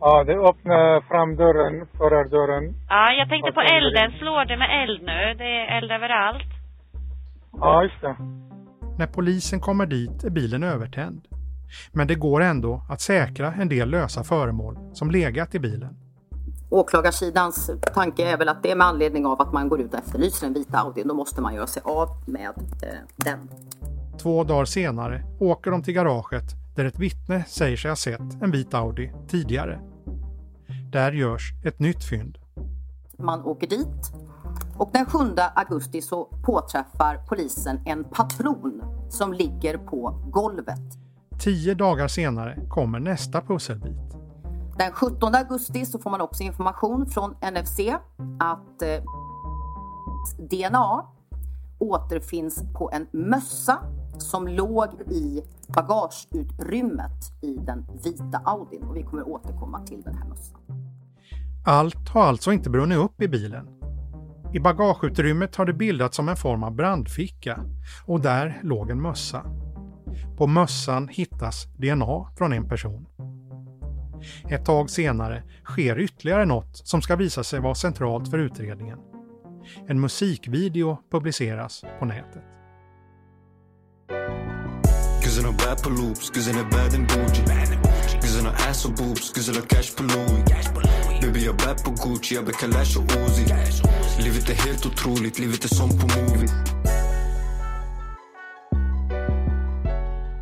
[0.00, 2.74] Ja, det öppnar framdörren, förardörren.
[2.88, 4.18] Ja, jag tänkte på elden.
[4.18, 5.34] Slår det med eld nu?
[5.38, 6.50] Det är eld överallt.
[7.52, 8.16] Ja, just det.
[8.98, 11.20] När polisen kommer dit är bilen övertänd.
[11.92, 15.96] Men det går ändå att säkra en del lösa föremål som legat i bilen.
[16.70, 19.98] Åklagarsidans tanke är väl att det är med anledning av att man går ut och
[19.98, 21.02] efterlyser en vit Audi.
[21.02, 22.52] Då måste man göra sig av med
[22.82, 23.48] eh, den.
[24.18, 26.44] Två dagar senare åker de till garaget
[26.76, 29.80] där ett vittne säger sig ha sett en vit Audi tidigare.
[30.92, 32.38] Där görs ett nytt fynd.
[33.18, 34.12] Man åker dit
[34.78, 35.18] och den 7
[35.54, 40.98] augusti så påträffar polisen en patron som ligger på golvet.
[41.38, 44.17] Tio dagar senare kommer nästa pusselbit.
[44.78, 47.78] Den 17 augusti så får man också information från NFC
[48.38, 49.02] att eh,
[50.38, 51.04] DNA
[51.78, 53.78] återfinns på en mössa
[54.18, 60.28] som låg i bagageutrymmet i den vita Audin och vi kommer återkomma till den här
[60.28, 60.60] mössan.
[61.64, 63.68] Allt har alltså inte brunnit upp i bilen.
[64.52, 67.60] I bagageutrymmet har det bildats som en form av brandficka
[68.06, 69.42] och där låg en mössa.
[70.36, 73.06] På mössan hittas DNA från en person.
[74.50, 78.98] Ett tag senare sker ytterligare något som ska visa sig vara centralt för utredningen.
[79.88, 82.42] En musikvideo publiceras på nätet.
[91.22, 93.44] Baby jag på Gucci, jag bär Kalash och Uzi.
[94.24, 96.48] Livet är helt otroligt, livet är som på movie.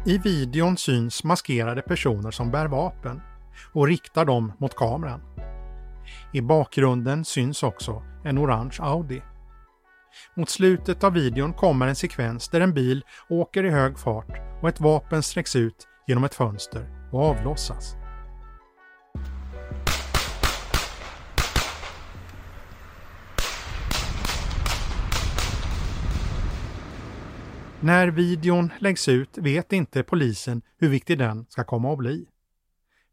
[0.06, 3.20] I videon syns maskerade personer som bär vapen
[3.72, 5.20] och riktar dem mot kameran.
[6.32, 9.22] I bakgrunden syns också en orange Audi.
[10.36, 14.68] Mot slutet av videon kommer en sekvens där en bil åker i hög fart och
[14.68, 17.96] ett vapen sträcks ut genom ett fönster och avlossas.
[27.80, 32.26] När videon läggs ut vet inte polisen hur viktig den ska komma att bli.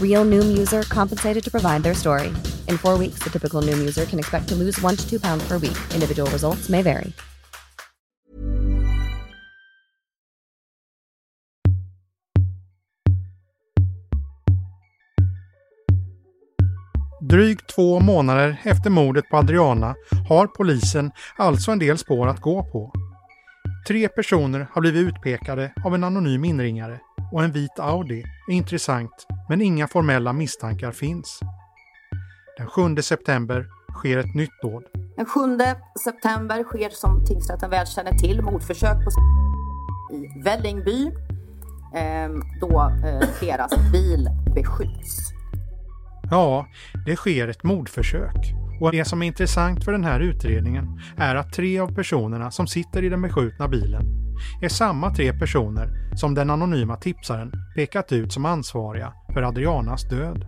[0.00, 2.28] Real Noom user compensated to provide their story.
[2.68, 5.48] In four weeks, the typical Noom user can expect to lose one to two pounds
[5.48, 5.78] per week.
[5.94, 7.12] Individual results may vary.
[17.22, 19.94] Drygt två månader efter mordet på Adriana
[20.28, 22.92] har polisen alltså en del spår att gå på.
[23.88, 27.00] Tre personer har blivit utpekade av en anonym inringare
[27.32, 31.40] och en vit Audi är intressant men inga formella misstankar finns.
[32.58, 34.84] Den 7 september sker ett nytt dåd.
[35.16, 35.40] Den 7
[36.04, 39.10] september sker som tingsrätten väl känner till mordförsök på
[40.14, 41.06] i Vällingby
[41.94, 45.32] eh, då eh, deras bil beskjuts.
[46.30, 46.66] Ja,
[47.06, 48.54] det sker ett mordförsök.
[48.80, 52.66] Och det som är intressant för den här utredningen är att tre av personerna som
[52.66, 54.29] sitter i den beskjutna bilen
[54.62, 60.46] är samma tre personer som den anonyma tipsaren pekat ut som ansvariga för Adrianas död.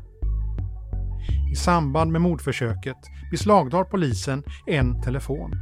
[1.52, 2.96] I samband med mordförsöket
[3.30, 5.52] beslagtar polisen en telefon.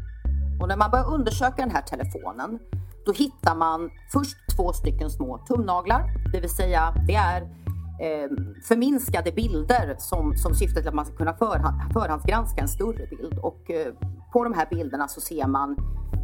[0.61, 2.59] Och när man börjar undersöka den här telefonen
[3.07, 7.60] då hittar man först två stycken små tumnaglar, det vill säga det är
[8.01, 8.31] eh,
[8.63, 13.39] förminskade bilder som, som till att man ska kunna förhand, förhandsgranska en större bild.
[13.43, 13.93] Och eh,
[14.33, 15.77] på de här bilderna så ser man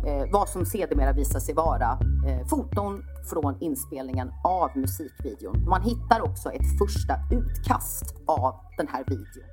[0.07, 5.65] eh, vad som sedermera visar sig vara eh, foton från inspelningen av musikvideon.
[5.69, 9.45] Man hittar också ett första utkast av den här videon.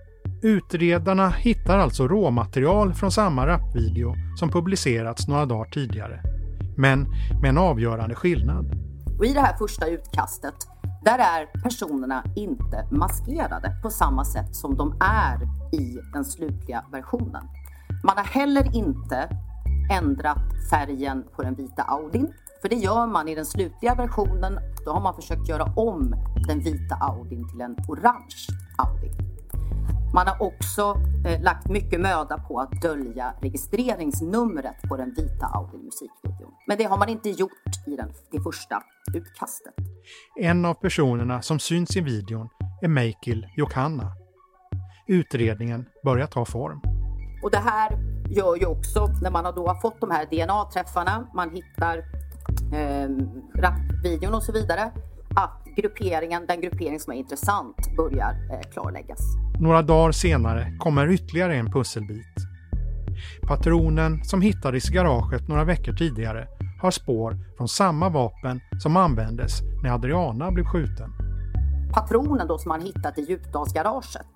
[0.42, 6.22] Utredarna hittar alltså råmaterial från samma rapvideo som publicerats några dagar tidigare.
[6.78, 7.08] Men
[7.42, 8.66] med en avgörande skillnad.
[9.20, 10.56] Och I det här första utkastet
[11.06, 15.44] där är personerna inte maskerade på samma sätt som de är
[15.80, 17.44] i den slutliga versionen.
[18.04, 19.30] Man har heller inte
[19.92, 20.38] ändrat
[20.70, 22.34] färgen på den vita Audin.
[22.62, 24.60] För det gör man i den slutliga versionen.
[24.86, 26.16] Då har man försökt göra om
[26.48, 28.48] den vita Audin till en orange
[28.78, 29.33] Audi.
[30.14, 35.78] Man har också eh, lagt mycket möda på att dölja registreringsnumret på den vita Audi
[35.78, 36.54] musikvideon.
[36.68, 38.84] Men det har man inte gjort i den, det första
[39.14, 39.74] utkastet.
[40.40, 42.50] En av personerna som syns i videon
[42.82, 44.12] är Meikil Jokanna.
[45.08, 46.82] Utredningen börjar ta form.
[47.44, 47.98] Och det här
[48.30, 51.98] gör ju också, när man då har fått de här DNA-träffarna, man hittar
[52.74, 53.10] eh,
[53.56, 54.92] rapvideon och så vidare,
[55.36, 59.20] att grupperingen, den gruppering som är intressant, börjar eh, klarläggas.
[59.60, 62.36] Några dagar senare kommer ytterligare en pusselbit.
[63.48, 66.48] Patronen som hittades i garaget några veckor tidigare
[66.82, 71.10] har spår från samma vapen som användes när Adriana blev skjuten.
[71.94, 74.28] Patronen då som man hittat i Djupdalsgaraget,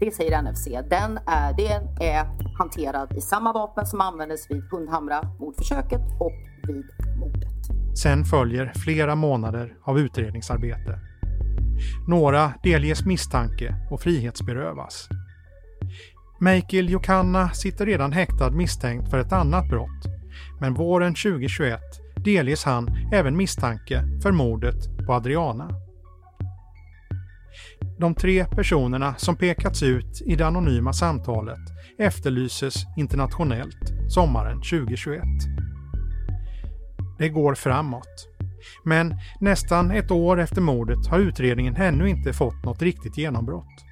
[0.00, 2.24] det säger NFC, den är, den är
[2.58, 6.32] hanterad i samma vapen som användes vid Hundhamra mordförsöket och
[6.66, 6.84] vid
[7.18, 7.98] mordet.
[7.98, 10.98] Sen följer flera månader av utredningsarbete.
[12.08, 15.08] Några delges misstanke och frihetsberövas.
[16.40, 20.04] Michael Jokanna sitter redan häktad misstänkt för ett annat brott.
[20.60, 21.80] Men våren 2021
[22.24, 25.70] delges han även misstanke för mordet på Adriana.
[27.98, 31.60] De tre personerna som pekats ut i det anonyma samtalet
[31.98, 35.22] efterlyses internationellt sommaren 2021.
[37.18, 38.28] Det går framåt.
[38.84, 43.84] Men nästan ett år efter mordet har utredningen ännu inte fått något riktigt genombrott.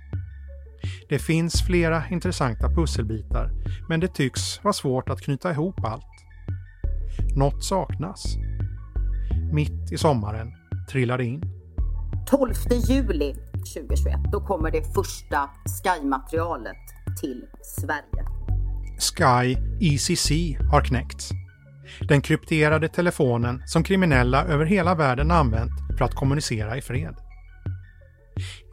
[1.09, 3.51] Det finns flera intressanta pusselbitar,
[3.89, 6.07] men det tycks vara svårt att knyta ihop allt.
[7.37, 8.37] Något saknas.
[9.53, 10.53] Mitt i sommaren
[10.91, 11.43] trillar det in.
[12.27, 12.53] 12
[12.89, 13.35] juli
[13.75, 16.77] 2021, då kommer det första Sky-materialet
[17.21, 18.27] till Sverige.
[18.99, 20.31] Sky ECC
[20.71, 21.31] har knäckts.
[22.01, 27.15] Den krypterade telefonen som kriminella över hela världen använt för att kommunicera i fred.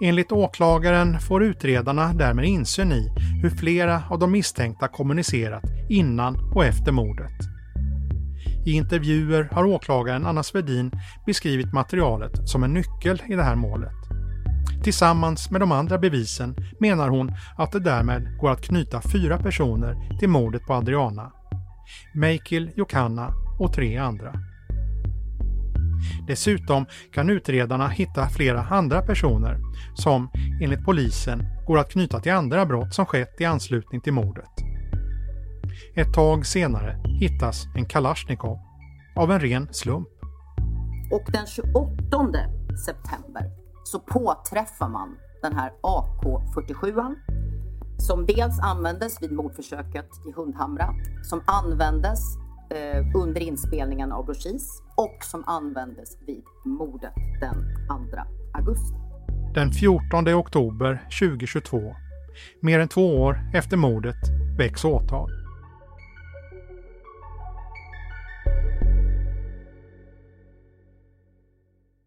[0.01, 3.09] Enligt åklagaren får utredarna därmed insyn i
[3.41, 7.31] hur flera av de misstänkta kommunicerat innan och efter mordet.
[8.65, 10.91] I intervjuer har åklagaren Anna Svedin
[11.25, 13.95] beskrivit materialet som en nyckel i det här målet.
[14.83, 20.17] Tillsammans med de andra bevisen menar hon att det därmed går att knyta fyra personer
[20.19, 21.31] till mordet på Adriana.
[22.13, 24.33] Meikil Jokanna och tre andra.
[26.27, 29.57] Dessutom kan utredarna hitta flera andra personer
[29.93, 30.29] som
[30.61, 34.49] enligt polisen går att knyta till andra brott som skett i anslutning till mordet.
[35.95, 38.57] Ett tag senare hittas en Kalashnikov
[39.15, 40.07] av en ren slump.
[41.11, 41.69] Och den 28
[42.85, 43.43] september
[43.83, 47.15] så påträffar man den här AK47
[47.99, 50.89] som dels användes vid mordförsöket i Hundhamra,
[51.23, 52.19] som användes
[52.71, 57.55] eh, under inspelningen av Brochis och som användes vid mordet den
[57.87, 58.21] 2
[58.53, 58.95] augusti.
[59.53, 61.95] Den 14 oktober 2022,
[62.61, 64.15] mer än två år efter mordet,
[64.57, 65.29] väcks åtal.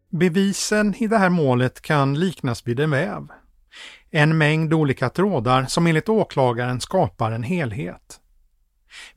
[0.09, 3.27] Bevisen i det här målet kan liknas vid en väv.
[4.11, 8.19] En mängd olika trådar som enligt åklagaren skapar en helhet.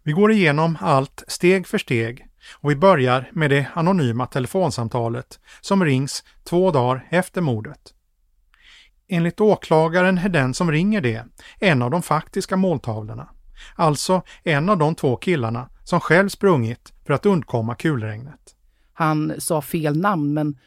[0.03, 2.27] Vi går igenom allt steg för steg
[2.61, 7.95] och vi börjar med det anonyma telefonsamtalet som rings två dagar efter mordet.
[9.09, 11.25] Enligt åklagaren är den som ringer det
[11.59, 13.29] en av de faktiska måltavlorna.
[13.75, 18.57] Alltså en av de två killarna som själv sprungit för att undkomma kulregnet.
[18.93, 20.59] Han sa fel namn, men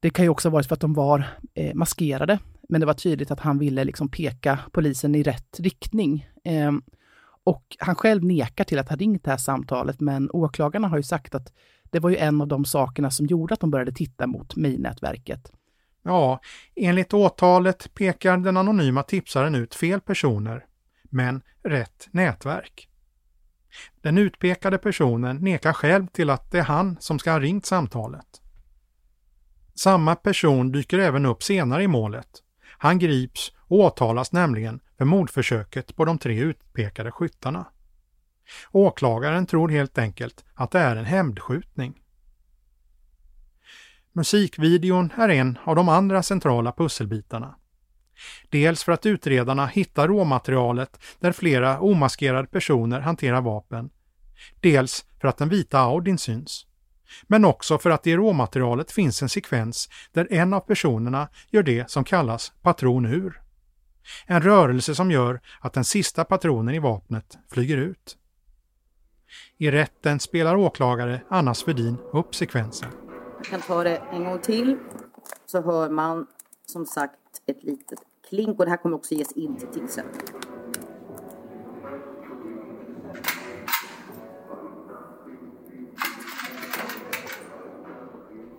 [0.00, 2.38] det kan ju också ha varit för att de var eh, maskerade.
[2.70, 6.28] Men det var tydligt att han ville liksom peka polisen i rätt riktning.
[6.44, 6.72] Eh,
[7.44, 11.02] och han själv nekar till att ha ringt det här samtalet, men åklagarna har ju
[11.02, 11.52] sagt att
[11.90, 15.52] det var ju en av de sakerna som gjorde att de började titta mot mejlnätverket.
[16.02, 16.40] Ja,
[16.76, 20.64] enligt åtalet pekar den anonyma tipsaren ut fel personer,
[21.02, 22.88] men rätt nätverk.
[24.00, 28.40] Den utpekade personen nekar själv till att det är han som ska ha ringt samtalet.
[29.74, 32.42] Samma person dyker även upp senare i målet.
[32.82, 37.66] Han grips och åtalas nämligen för mordförsöket på de tre utpekade skyttarna.
[38.72, 42.00] Åklagaren tror helt enkelt att det är en hämndskjutning.
[44.12, 47.54] Musikvideon är en av de andra centrala pusselbitarna.
[48.48, 53.90] Dels för att utredarna hittar råmaterialet där flera omaskerade personer hanterar vapen.
[54.60, 56.66] Dels för att den vita Audin syns.
[57.26, 61.90] Men också för att i råmaterialet finns en sekvens där en av personerna gör det
[61.90, 63.40] som kallas patron ur.
[64.26, 68.16] En rörelse som gör att den sista patronen i vapnet flyger ut.
[69.58, 72.88] I rätten spelar åklagare Anna Svedin upp sekvensen.
[73.36, 74.76] Jag kan ta det en gång till.
[75.46, 76.26] Så hör man
[76.66, 77.14] som sagt
[77.46, 77.98] ett litet
[78.28, 80.59] klink och det här kommer också ges in till tingsrätten.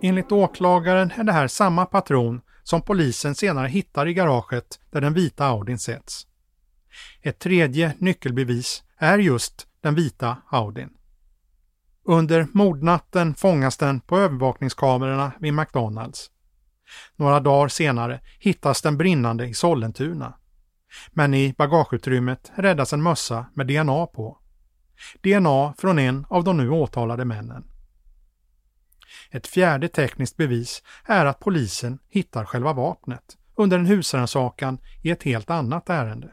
[0.04, 5.14] Enligt åklagaren är det här samma patron som polisen senare hittar i garaget där den
[5.14, 6.26] vita Audin sätts.
[7.20, 10.90] Ett tredje nyckelbevis är just den vita Audin.
[12.04, 16.30] Under mordnatten fångas den på övervakningskamerorna vid McDonalds.
[17.16, 20.34] Några dagar senare hittas den brinnande i Sollentuna.
[21.10, 24.38] Men i bagageutrymmet räddas en mössa med DNA på.
[25.22, 27.71] DNA från en av de nu åtalade männen.
[29.34, 35.22] Ett fjärde tekniskt bevis är att polisen hittar själva vapnet under en husrannsakan i ett
[35.22, 36.30] helt annat ärende.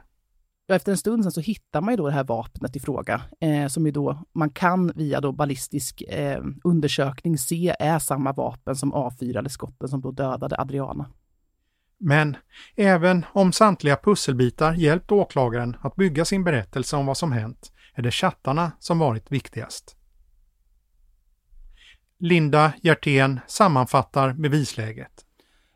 [0.72, 3.68] Efter en stund sen så hittar man ju då det här vapnet i fråga, eh,
[3.68, 8.94] som ju då man kan via då ballistisk eh, undersökning se är samma vapen som
[8.94, 11.10] avfyrade skotten som då dödade Adriana.
[12.00, 12.38] Men
[12.76, 18.02] även om samtliga pusselbitar hjälpt åklagaren att bygga sin berättelse om vad som hänt är
[18.02, 19.99] det chattarna som varit viktigast.
[22.20, 25.26] Linda Hjertén sammanfattar bevisläget.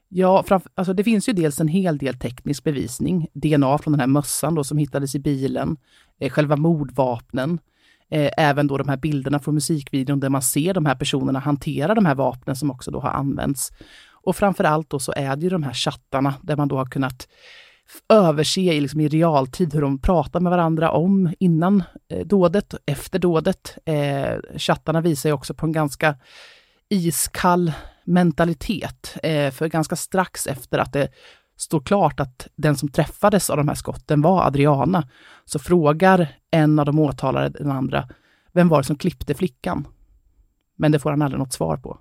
[0.09, 3.27] Ja, alltså det finns ju dels en hel del teknisk bevisning.
[3.33, 5.77] DNA från den här mössan då som hittades i bilen,
[6.19, 7.59] eh, själva mordvapnen,
[8.11, 11.95] eh, även då de här bilderna från musikvideon där man ser de här personerna hantera
[11.95, 13.71] de här vapnen som också då har använts.
[14.11, 16.85] Och framför allt då så är det ju de här chattarna där man då har
[16.85, 17.27] kunnat
[18.09, 23.19] överse i, liksom i realtid hur de pratar med varandra om innan eh, dådet efter
[23.19, 23.77] dådet.
[23.85, 26.15] Eh, chattarna visar ju också på en ganska
[26.89, 27.73] iskall
[28.05, 29.17] mentalitet.
[29.23, 31.09] Eh, för ganska strax efter att det
[31.57, 35.07] står klart att den som träffades av de här skotten var Adriana,
[35.45, 38.09] så frågar en av de åtalade den andra,
[38.51, 39.87] vem var det som klippte flickan?
[40.75, 41.99] Men det får han aldrig något svar på.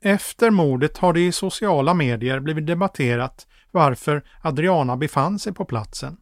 [0.00, 6.16] Efter mordet har det i sociala medier blivit debatterat varför Adriana befann sig på platsen.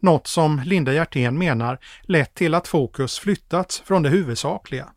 [0.00, 4.88] Något som Linda Hjertén menar lett till att fokus flyttats från det huvudsakliga.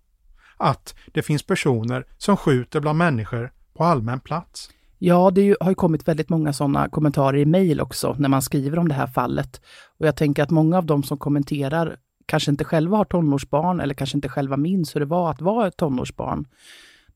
[0.57, 4.69] Att det finns personer som skjuter bland människor på allmän plats.
[4.97, 8.79] Ja, det har ju kommit väldigt många sådana kommentarer i mejl också när man skriver
[8.79, 9.61] om det här fallet.
[9.99, 13.93] Och jag tänker att många av dem som kommenterar kanske inte själva har tonårsbarn eller
[13.93, 16.45] kanske inte själva minns hur det var att vara ett tonårsbarn.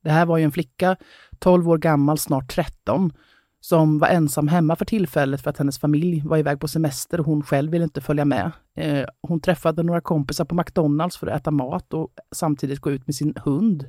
[0.01, 0.95] Det här var ju en flicka,
[1.39, 3.11] 12 år gammal, snart 13,
[3.67, 7.25] som var ensam hemma för tillfället för att hennes familj var iväg på semester och
[7.25, 8.51] hon själv ville inte följa med.
[8.77, 13.07] Eh, hon träffade några kompisar på McDonalds för att äta mat och samtidigt gå ut
[13.07, 13.85] med sin hund.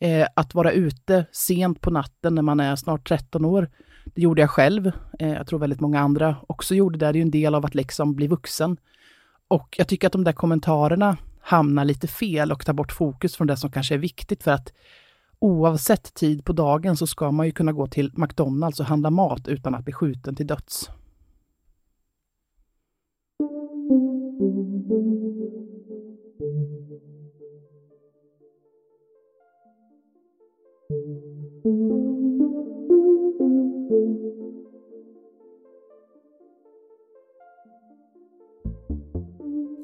[0.00, 3.70] Eh, att vara ute sent på natten när man är snart 13 år,
[4.04, 4.92] det gjorde jag själv.
[5.18, 7.06] Eh, jag tror väldigt många andra också gjorde det.
[7.06, 8.76] Det är ju en del av att liksom bli vuxen.
[9.48, 13.46] Och jag tycker att de där kommentarerna hamnar lite fel och tar bort fokus från
[13.46, 14.72] det som kanske är viktigt för att
[15.40, 19.48] oavsett tid på dagen så ska man ju kunna gå till McDonalds och handla mat
[19.48, 20.90] utan att bli skjuten till döds.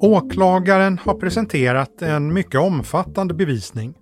[0.00, 3.94] Åklagaren har presenterat en mycket omfattande bevisning.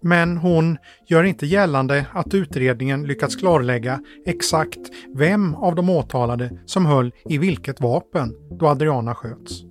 [0.00, 4.80] Men hon gör inte gällande att utredningen lyckats klarlägga exakt
[5.14, 9.62] vem av de åtalade som höll i vilket vapen då Adriana sköts.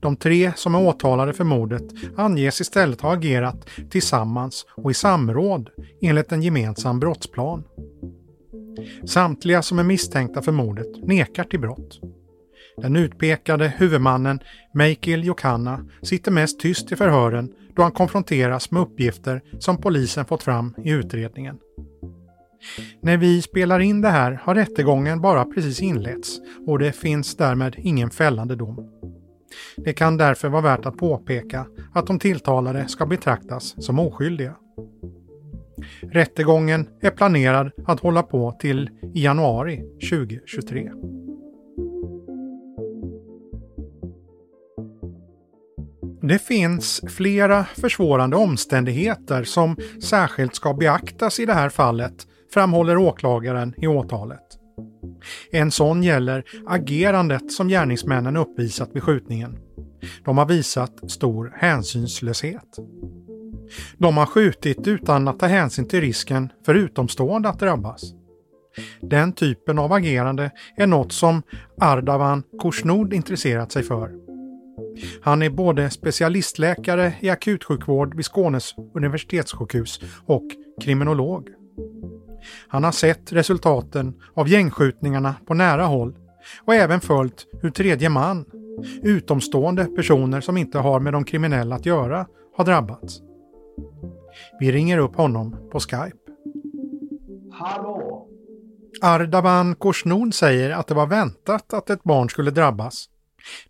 [0.00, 1.82] De tre som är åtalade för mordet
[2.16, 5.70] anges istället ha agerat tillsammans och i samråd
[6.02, 7.64] enligt en gemensam brottsplan.
[9.06, 12.00] Samtliga som är misstänkta för mordet nekar till brott.
[12.76, 14.40] Den utpekade huvudmannen
[14.74, 20.42] Meikil Jokanna sitter mest tyst i förhören då han konfronteras med uppgifter som polisen fått
[20.42, 21.58] fram i utredningen.
[23.02, 27.74] När vi spelar in det här har rättegången bara precis inletts och det finns därmed
[27.78, 28.90] ingen fällande dom.
[29.76, 34.54] Det kan därför vara värt att påpeka att de tilltalade ska betraktas som oskyldiga.
[36.00, 40.90] Rättegången är planerad att hålla på till i januari 2023.
[46.28, 52.14] Det finns flera försvårande omständigheter som särskilt ska beaktas i det här fallet,
[52.54, 54.58] framhåller åklagaren i åtalet.
[55.52, 59.58] En sån gäller agerandet som gärningsmännen uppvisat vid skjutningen.
[60.24, 62.76] De har visat stor hänsynslöshet.
[63.98, 68.02] De har skjutit utan att ta hänsyn till risken för utomstående att drabbas.
[69.00, 71.42] Den typen av agerande är något som
[71.80, 74.27] Ardavan Korsnod intresserat sig för.
[75.22, 80.44] Han är både specialistläkare i akutsjukvård vid Skånes universitetssjukhus och
[80.80, 81.48] kriminolog.
[82.68, 86.16] Han har sett resultaten av gängskjutningarna på nära håll
[86.64, 88.44] och även följt hur tredje man,
[89.02, 92.26] utomstående personer som inte har med de kriminella att göra,
[92.56, 93.20] har drabbats.
[94.60, 96.16] Vi ringer upp honom på Skype.
[97.52, 98.28] Hallå!
[99.02, 103.08] Ardavan Korsnod säger att det var väntat att ett barn skulle drabbas.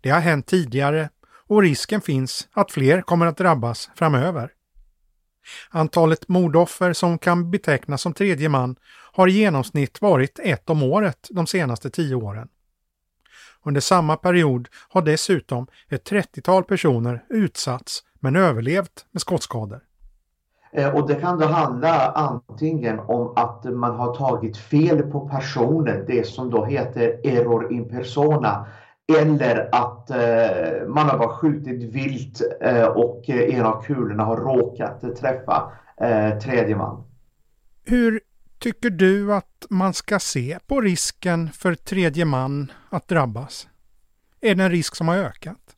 [0.01, 1.09] Det har hänt tidigare
[1.49, 4.51] och risken finns att fler kommer att drabbas framöver.
[5.69, 8.75] Antalet mordoffer som kan betecknas som tredje man
[9.11, 12.47] har i genomsnitt varit ett om året de senaste tio åren.
[13.65, 19.81] Under samma period har dessutom ett 30-tal personer utsatts men överlevt med skottskador.
[20.71, 26.05] Eh, och det kan då handla antingen om att man har tagit fel på personen,
[26.07, 28.65] det som då heter error in persona,
[29.17, 35.01] eller att eh, man har bara skjutit vilt eh, och en av kulorna har råkat
[35.19, 37.03] träffa eh, tredje man.
[37.85, 38.21] Hur
[38.59, 43.67] tycker du att man ska se på risken för tredje man att drabbas?
[44.41, 45.75] Är det en risk som har ökat?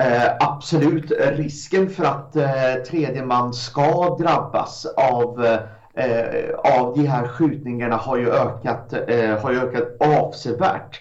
[0.00, 1.12] Eh, absolut.
[1.20, 5.44] Risken för att eh, tredje man ska drabbas av,
[5.94, 8.92] eh, av de här skjutningarna har ju ökat,
[9.42, 11.00] har ju ökat avsevärt.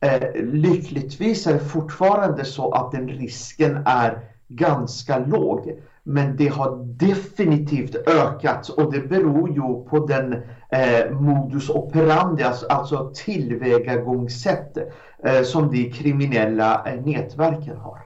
[0.00, 5.80] Eh, lyckligtvis är det fortfarande så att den risken är ganska låg.
[6.02, 10.32] Men det har definitivt ökat och det beror ju på den
[10.70, 14.76] eh, modus operandi, alltså, alltså, tillvägagångssätt
[15.24, 18.02] eh, som de kriminella eh, nätverken har.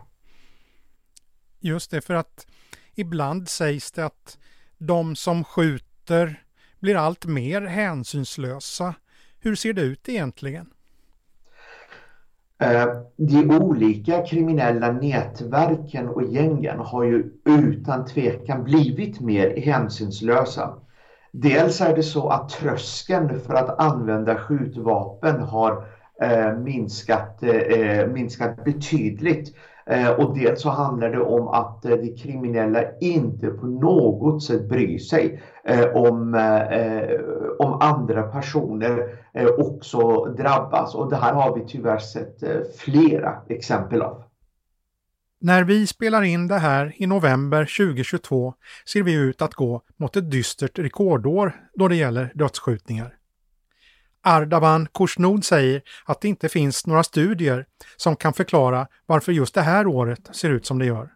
[1.61, 2.47] Just det, för att
[2.95, 4.39] ibland sägs det att
[4.79, 6.43] de som skjuter
[6.79, 8.95] blir allt mer hänsynslösa.
[9.41, 10.71] Hur ser det ut egentligen?
[12.61, 12.87] Eh,
[13.17, 20.75] de olika kriminella nätverken och gängen har ju utan tvekan blivit mer hänsynslösa.
[21.33, 25.85] Dels är det så att tröskeln för att använda skjutvapen har
[26.23, 29.57] eh, minskat, eh, minskat betydligt.
[30.19, 35.43] Och dels så handlar det om att de kriminella inte på något sätt bryr sig
[35.95, 36.35] om,
[37.61, 40.95] om andra personer eh, också drabbas.
[40.95, 44.23] Och det här har vi tyvärr sett eh, flera exempel av.
[45.41, 48.55] När vi spelar in det här i november 2022
[48.87, 53.15] ser vi ut att gå mot ett dystert rekordår då det gäller dödsskjutningar.
[54.23, 59.63] Ardavan Korsnod säger att det inte finns några studier som kan förklara varför just det
[59.63, 61.11] här året ser ut som det gör.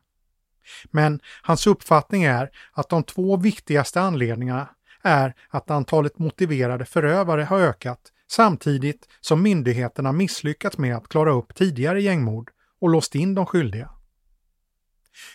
[0.91, 4.69] Men hans uppfattning är att de två viktigaste anledningarna
[5.05, 8.01] är att antalet motiverade förövare har ökat
[8.31, 12.51] samtidigt som myndigheterna misslyckats med att klara upp tidigare gängmord
[12.81, 13.91] och låst in de skyldiga.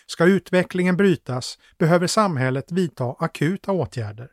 [0.06, 4.28] Ska utvecklingen brytas behöver samhället vidta akuta åtgärder.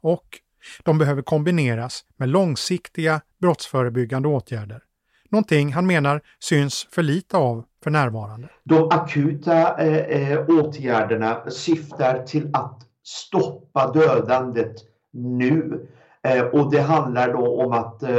[0.00, 0.40] Och
[0.82, 4.82] de behöver kombineras med långsiktiga brottsförebyggande åtgärder.
[5.28, 8.48] Någonting han menar syns för lite av för närvarande.
[8.64, 14.74] De akuta eh, eh åtgärderna syftar till att stoppa dödandet
[15.12, 15.86] nu.
[16.22, 18.10] Eh, och det handlar då om att eh,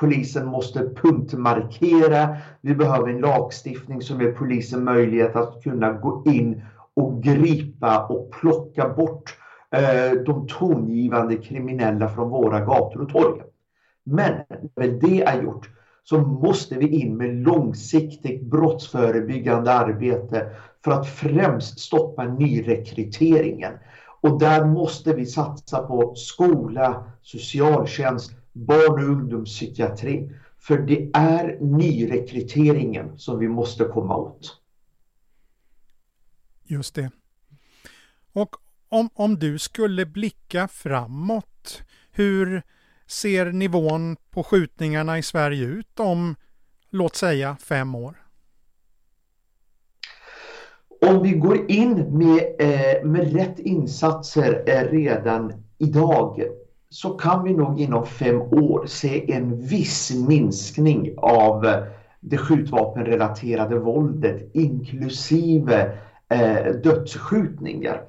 [0.00, 2.36] polisen måste punktmarkera.
[2.60, 6.62] Vi behöver en lagstiftning som ger polisen möjlighet att kunna gå in
[6.94, 9.36] och gripa och plocka bort
[9.72, 13.42] Eh, de tongivande kriminella från våra gator och torg.
[14.04, 14.32] Men
[14.76, 15.68] när det är gjort
[16.04, 20.46] så måste vi in med långsiktigt brottsförebyggande arbete
[20.84, 23.72] för att främst stoppa nyrekryteringen.
[24.20, 30.32] Och där måste vi satsa på skola, socialtjänst, barn och ungdomspsykiatri.
[30.58, 34.60] För det är nyrekryteringen som vi måste komma åt.
[36.64, 37.10] Just det.
[38.32, 38.56] Och
[38.88, 42.62] om, om du skulle blicka framåt, hur
[43.06, 46.36] ser nivån på skjutningarna i Sverige ut om,
[46.90, 48.21] låt säga, fem år?
[51.06, 56.42] Om vi går in med, eh, med rätt insatser eh, redan idag
[56.90, 61.82] så kan vi nog inom fem år se en viss minskning av eh,
[62.20, 65.92] det skjutvapenrelaterade våldet inklusive
[66.28, 68.02] eh, dödsskjutningar.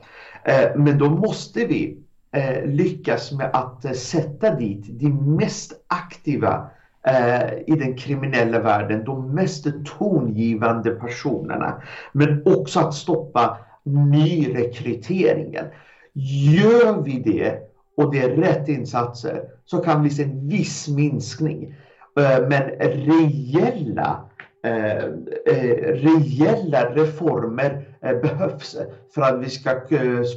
[0.43, 1.97] Eh, men då måste vi
[2.31, 6.69] eh, lyckas med att sätta dit de mest aktiva
[7.07, 9.67] Eh, i den kriminella världen, de mest
[9.99, 11.81] tongivande personerna.
[12.11, 15.65] Men också att stoppa nyrekryteringen.
[16.13, 17.59] Gör vi det
[17.97, 21.75] och det är rätt insatser så kan vi se en viss minskning.
[22.19, 24.29] Eh, men reella
[24.65, 25.03] Eh,
[25.45, 28.77] eh, reella reformer eh, behövs
[29.15, 29.69] för att vi ska,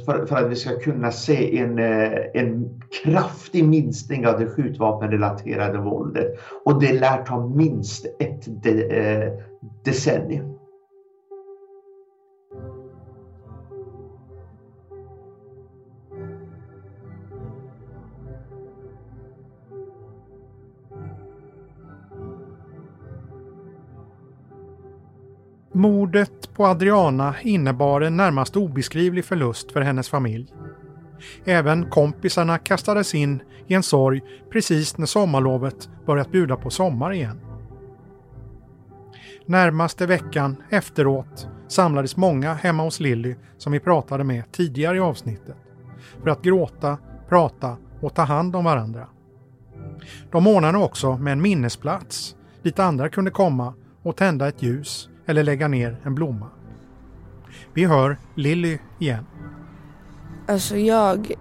[0.05, 5.77] för, för, att vi ska kunna se en, eh, en kraftig minskning av det skjutvapenrelaterade
[5.77, 6.27] våldet.
[6.65, 9.31] Och det lär ta minst ett de, eh,
[9.83, 10.56] decennium.
[25.77, 30.53] Mordet på Adriana innebar en närmast obeskrivlig förlust för hennes familj.
[31.45, 34.21] Även kompisarna kastades in i en sorg
[34.51, 37.39] precis när sommarlovet börjat bjuda på sommar igen.
[39.45, 45.55] Närmaste veckan efteråt samlades många hemma hos Lilly som vi pratade med tidigare i avsnittet
[46.23, 46.97] för att gråta,
[47.29, 49.07] prata och ta hand om varandra.
[50.31, 53.73] De ordnade också med en minnesplats dit andra kunde komma
[54.03, 56.49] och tända ett ljus eller lägga ner en blomma.
[57.73, 59.25] Vi hör Lilly igen.
[60.47, 61.31] Alltså jag,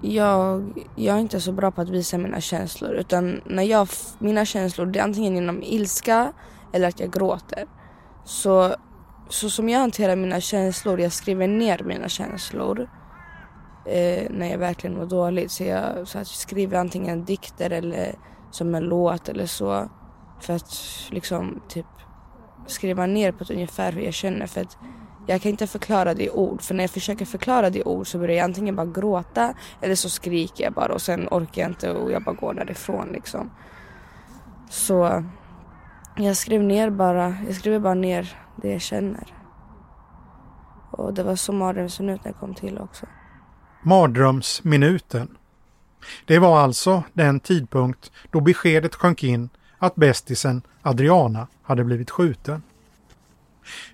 [0.00, 4.44] jag, jag är inte så bra på att visa mina känslor utan när jag, mina
[4.44, 6.32] känslor det är antingen genom ilska
[6.72, 7.66] eller att jag gråter.
[8.24, 8.74] Så,
[9.28, 12.80] så som jag hanterar mina känslor, jag skriver ner mina känslor
[13.86, 15.50] eh, när jag verkligen mår dåligt.
[15.50, 18.14] Så jag, så jag skriver antingen dikter eller
[18.50, 19.88] som en låt eller så.
[20.40, 20.74] För att
[21.10, 21.86] liksom typ
[22.66, 24.46] skriva ner på ett ungefär hur jag känner.
[24.46, 24.78] För att
[25.26, 26.62] jag kan inte förklara det i ord.
[26.62, 29.94] För när jag försöker förklara det i ord så börjar jag antingen bara gråta eller
[29.94, 33.50] så skriker jag bara och sen orkar jag inte och jag bara går därifrån liksom.
[34.70, 35.24] Så
[36.16, 39.34] jag skrev ner bara, jag skriver bara ner det jag känner.
[40.90, 43.06] Och det var så mardrömsminuten kom till också.
[43.82, 45.36] Mardrömsminuten.
[46.24, 49.48] Det var alltså den tidpunkt då beskedet sjönk in
[49.82, 52.62] att bästisen Adriana hade blivit skjuten.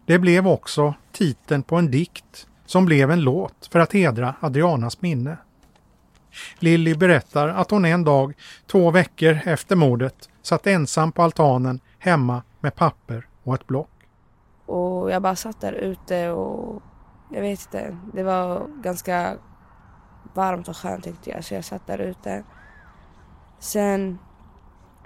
[0.07, 5.03] Det blev också titeln på en dikt som blev en låt för att hedra Adrianas
[5.03, 5.37] minne.
[6.59, 8.35] Lilly berättar att hon en dag,
[8.67, 13.91] två veckor efter mordet, satt ensam på altanen hemma med papper och ett block.
[14.67, 16.83] Och jag bara satt där ute och
[17.33, 19.37] jag vet inte, det var ganska
[20.35, 22.45] varmt och skönt tyckte jag så jag satt där ute.
[23.59, 24.19] Sen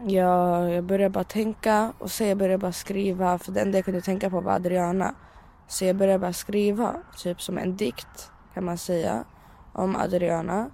[0.06, 3.84] jag, jag började bara tänka och så jag började bara skriva för det enda jag
[3.84, 5.14] kunde tänka på var Adriana.
[5.68, 9.24] Så jag började bara skriva, typ som en dikt kan man säga,
[9.72, 10.70] om Adriana.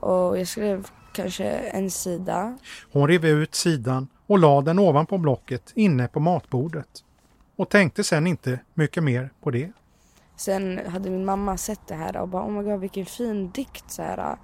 [0.00, 2.58] Och jag skrev kanske en sida.
[2.92, 7.04] Hon rev ut sidan och la den ovanpå blocket inne på matbordet.
[7.56, 9.72] Och tänkte sen inte mycket mer på det.
[10.36, 13.90] Sen hade min mamma sett det här och bara oh my god vilken fin dikt
[13.90, 14.36] så här.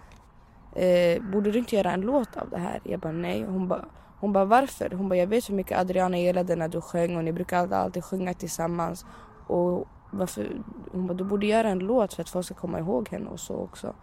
[0.76, 2.80] Eh, borde du inte göra en låt av det här?
[2.84, 3.42] Jag bara nej.
[3.44, 3.84] Hon bara
[4.20, 4.90] hon bara varför?
[4.90, 7.74] Hon bara jag vet hur mycket Adriana gillade när du sjöng och ni brukar alltid,
[7.74, 9.06] alltid sjunga tillsammans.
[9.46, 10.60] Och varför?
[10.92, 13.40] Hon bara du borde göra en låt för att folk ska komma ihåg henne och
[13.40, 13.94] så också.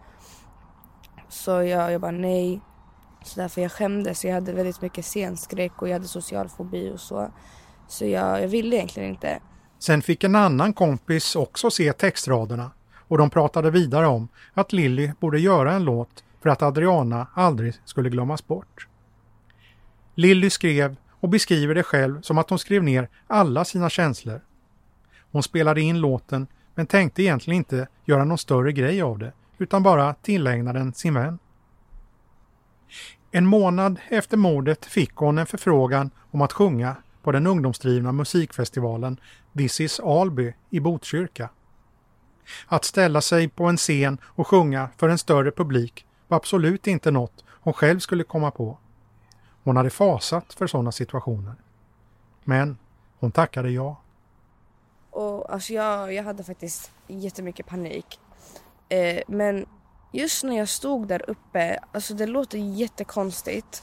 [1.28, 2.60] Så jag, jag bara nej.
[3.24, 4.24] Så därför jag skämdes.
[4.24, 7.30] Jag hade väldigt mycket scenskräck och jag hade social fobi och så.
[7.88, 9.40] Så jag, jag ville egentligen inte.
[9.78, 12.70] Sen fick en annan kompis också se textraderna
[13.08, 17.74] och de pratade vidare om att Lilly borde göra en låt för att Adriana aldrig
[17.84, 18.88] skulle glömmas bort.
[20.14, 24.40] Lilly skrev och beskriver det själv som att hon skrev ner alla sina känslor.
[25.32, 29.82] Hon spelade in låten men tänkte egentligen inte göra någon större grej av det utan
[29.82, 31.38] bara tillägna den sin vän.
[33.30, 39.20] En månad efter mordet fick hon en förfrågan om att sjunga på den ungdomsdrivna musikfestivalen
[39.56, 41.48] This is Alby i Botkyrka.
[42.66, 47.10] Att ställa sig på en scen och sjunga för en större publik var absolut inte
[47.10, 48.78] något hon själv skulle komma på.
[49.64, 51.54] Hon hade fasat för sådana situationer.
[52.44, 52.78] Men
[53.18, 53.96] hon tackade ja.
[55.10, 58.20] Och alltså jag, jag hade faktiskt jättemycket panik.
[58.88, 59.66] Eh, men
[60.12, 63.82] just när jag stod där uppe, alltså det låter jättekonstigt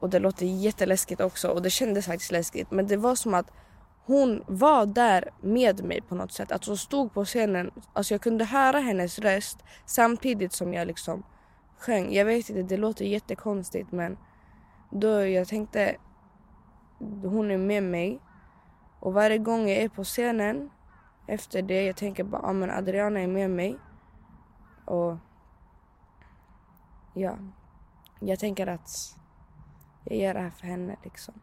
[0.00, 3.50] och det låter jätteläskigt också och det kändes faktiskt läskigt men det var som att
[4.06, 6.52] hon var där med mig på något sätt.
[6.52, 11.22] Att hon stod på scenen, alltså jag kunde höra hennes röst samtidigt som jag liksom
[11.78, 12.12] sjöng.
[12.12, 14.16] Jag vet inte, det låter jättekonstigt men
[14.90, 15.96] då jag tänkte
[17.22, 18.20] hon är med mig
[19.00, 20.70] och varje gång jag är på scenen
[21.26, 23.78] efter det jag tänker bara ah, men Adriana är med mig
[24.84, 25.16] och
[27.14, 27.38] ja,
[28.20, 28.88] jag tänker att
[30.04, 31.34] jag gör det här för henne liksom.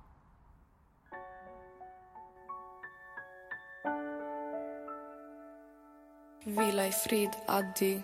[6.46, 8.04] Vila i frid, Addi.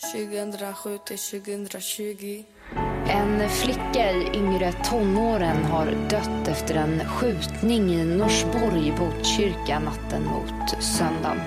[0.00, 2.44] 2007 till 2020.
[3.08, 10.82] En flicka i yngre tonåren har dött efter en skjutning i Norsborg Botkyrka natten mot
[10.82, 11.40] söndagen.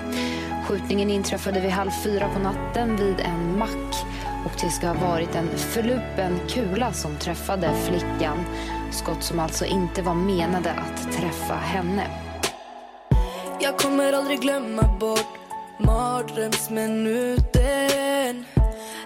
[0.66, 4.04] Skjutningen inträffade vid halv fyra på natten vid en mack
[4.44, 8.44] och det ska ha varit en förlupen kula som träffade flickan.
[8.90, 12.06] Skott som alltså inte var menade att träffa henne.
[13.60, 15.41] Jag kommer aldrig glömma bort
[15.86, 18.44] mardrömsminuten.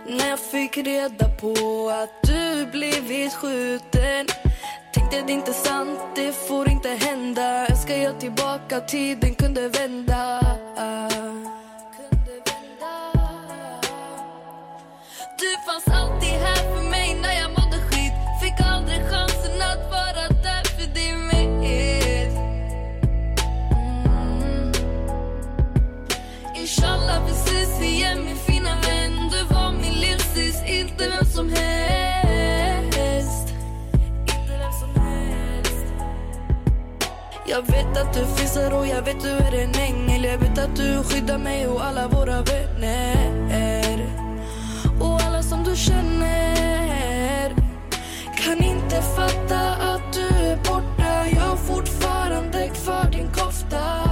[0.06, 1.54] När jag fick reda på
[2.02, 4.26] att du blivit skjuten.
[4.94, 7.66] Tänkte det är inte sant, det får inte hända.
[7.70, 10.40] Önskar jag tillbaka, tiden kunde vända.
[15.38, 17.65] Du fanns alltid här för mig när jag mådde
[37.48, 40.24] Jag vet att du finns här och jag vet du är en ängel.
[40.24, 44.10] Jag vet att du skyddar mig och alla våra vänner.
[45.00, 47.54] Och alla som du känner
[48.36, 51.28] kan inte fatta att du är borta.
[51.34, 54.10] Jag har fortfarande kvar din kofta.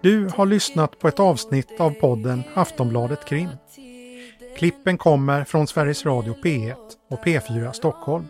[0.00, 3.48] Du har lyssnat på ett avsnitt av podden Aftonbladet Krim.
[4.58, 6.76] Klippen kommer från Sveriges Radio P1
[7.10, 8.26] och P4 Stockholm.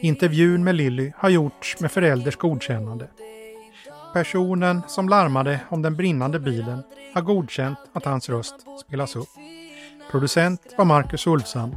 [0.00, 3.08] Intervjun med Lilly har gjorts med förälders godkännande.
[4.12, 6.82] Personen som larmade om den brinnande bilen
[7.14, 8.54] har godkänt att hans röst
[8.86, 9.28] spelas upp.
[10.10, 11.76] Producent var Marcus Ulfsand.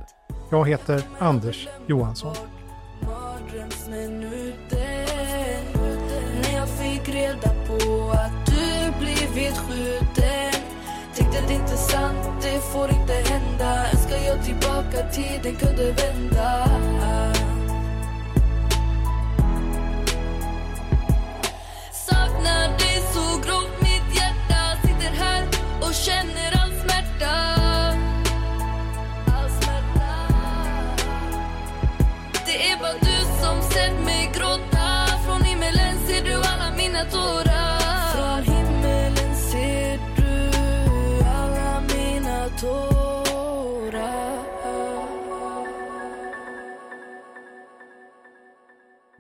[0.52, 2.36] Jag heter Anders Johansson.
[12.82, 13.03] När
[14.94, 16.68] jag tiden kunde vända.
[21.92, 25.48] Saknar dig så grovt, mitt hjärta sitter här
[25.82, 27.36] och känner all smärta.
[29.36, 30.10] All smärta.
[32.46, 35.08] Det är bara du som sett mig gråta.
[35.26, 37.53] Från himmelen ser du alla mina tårar.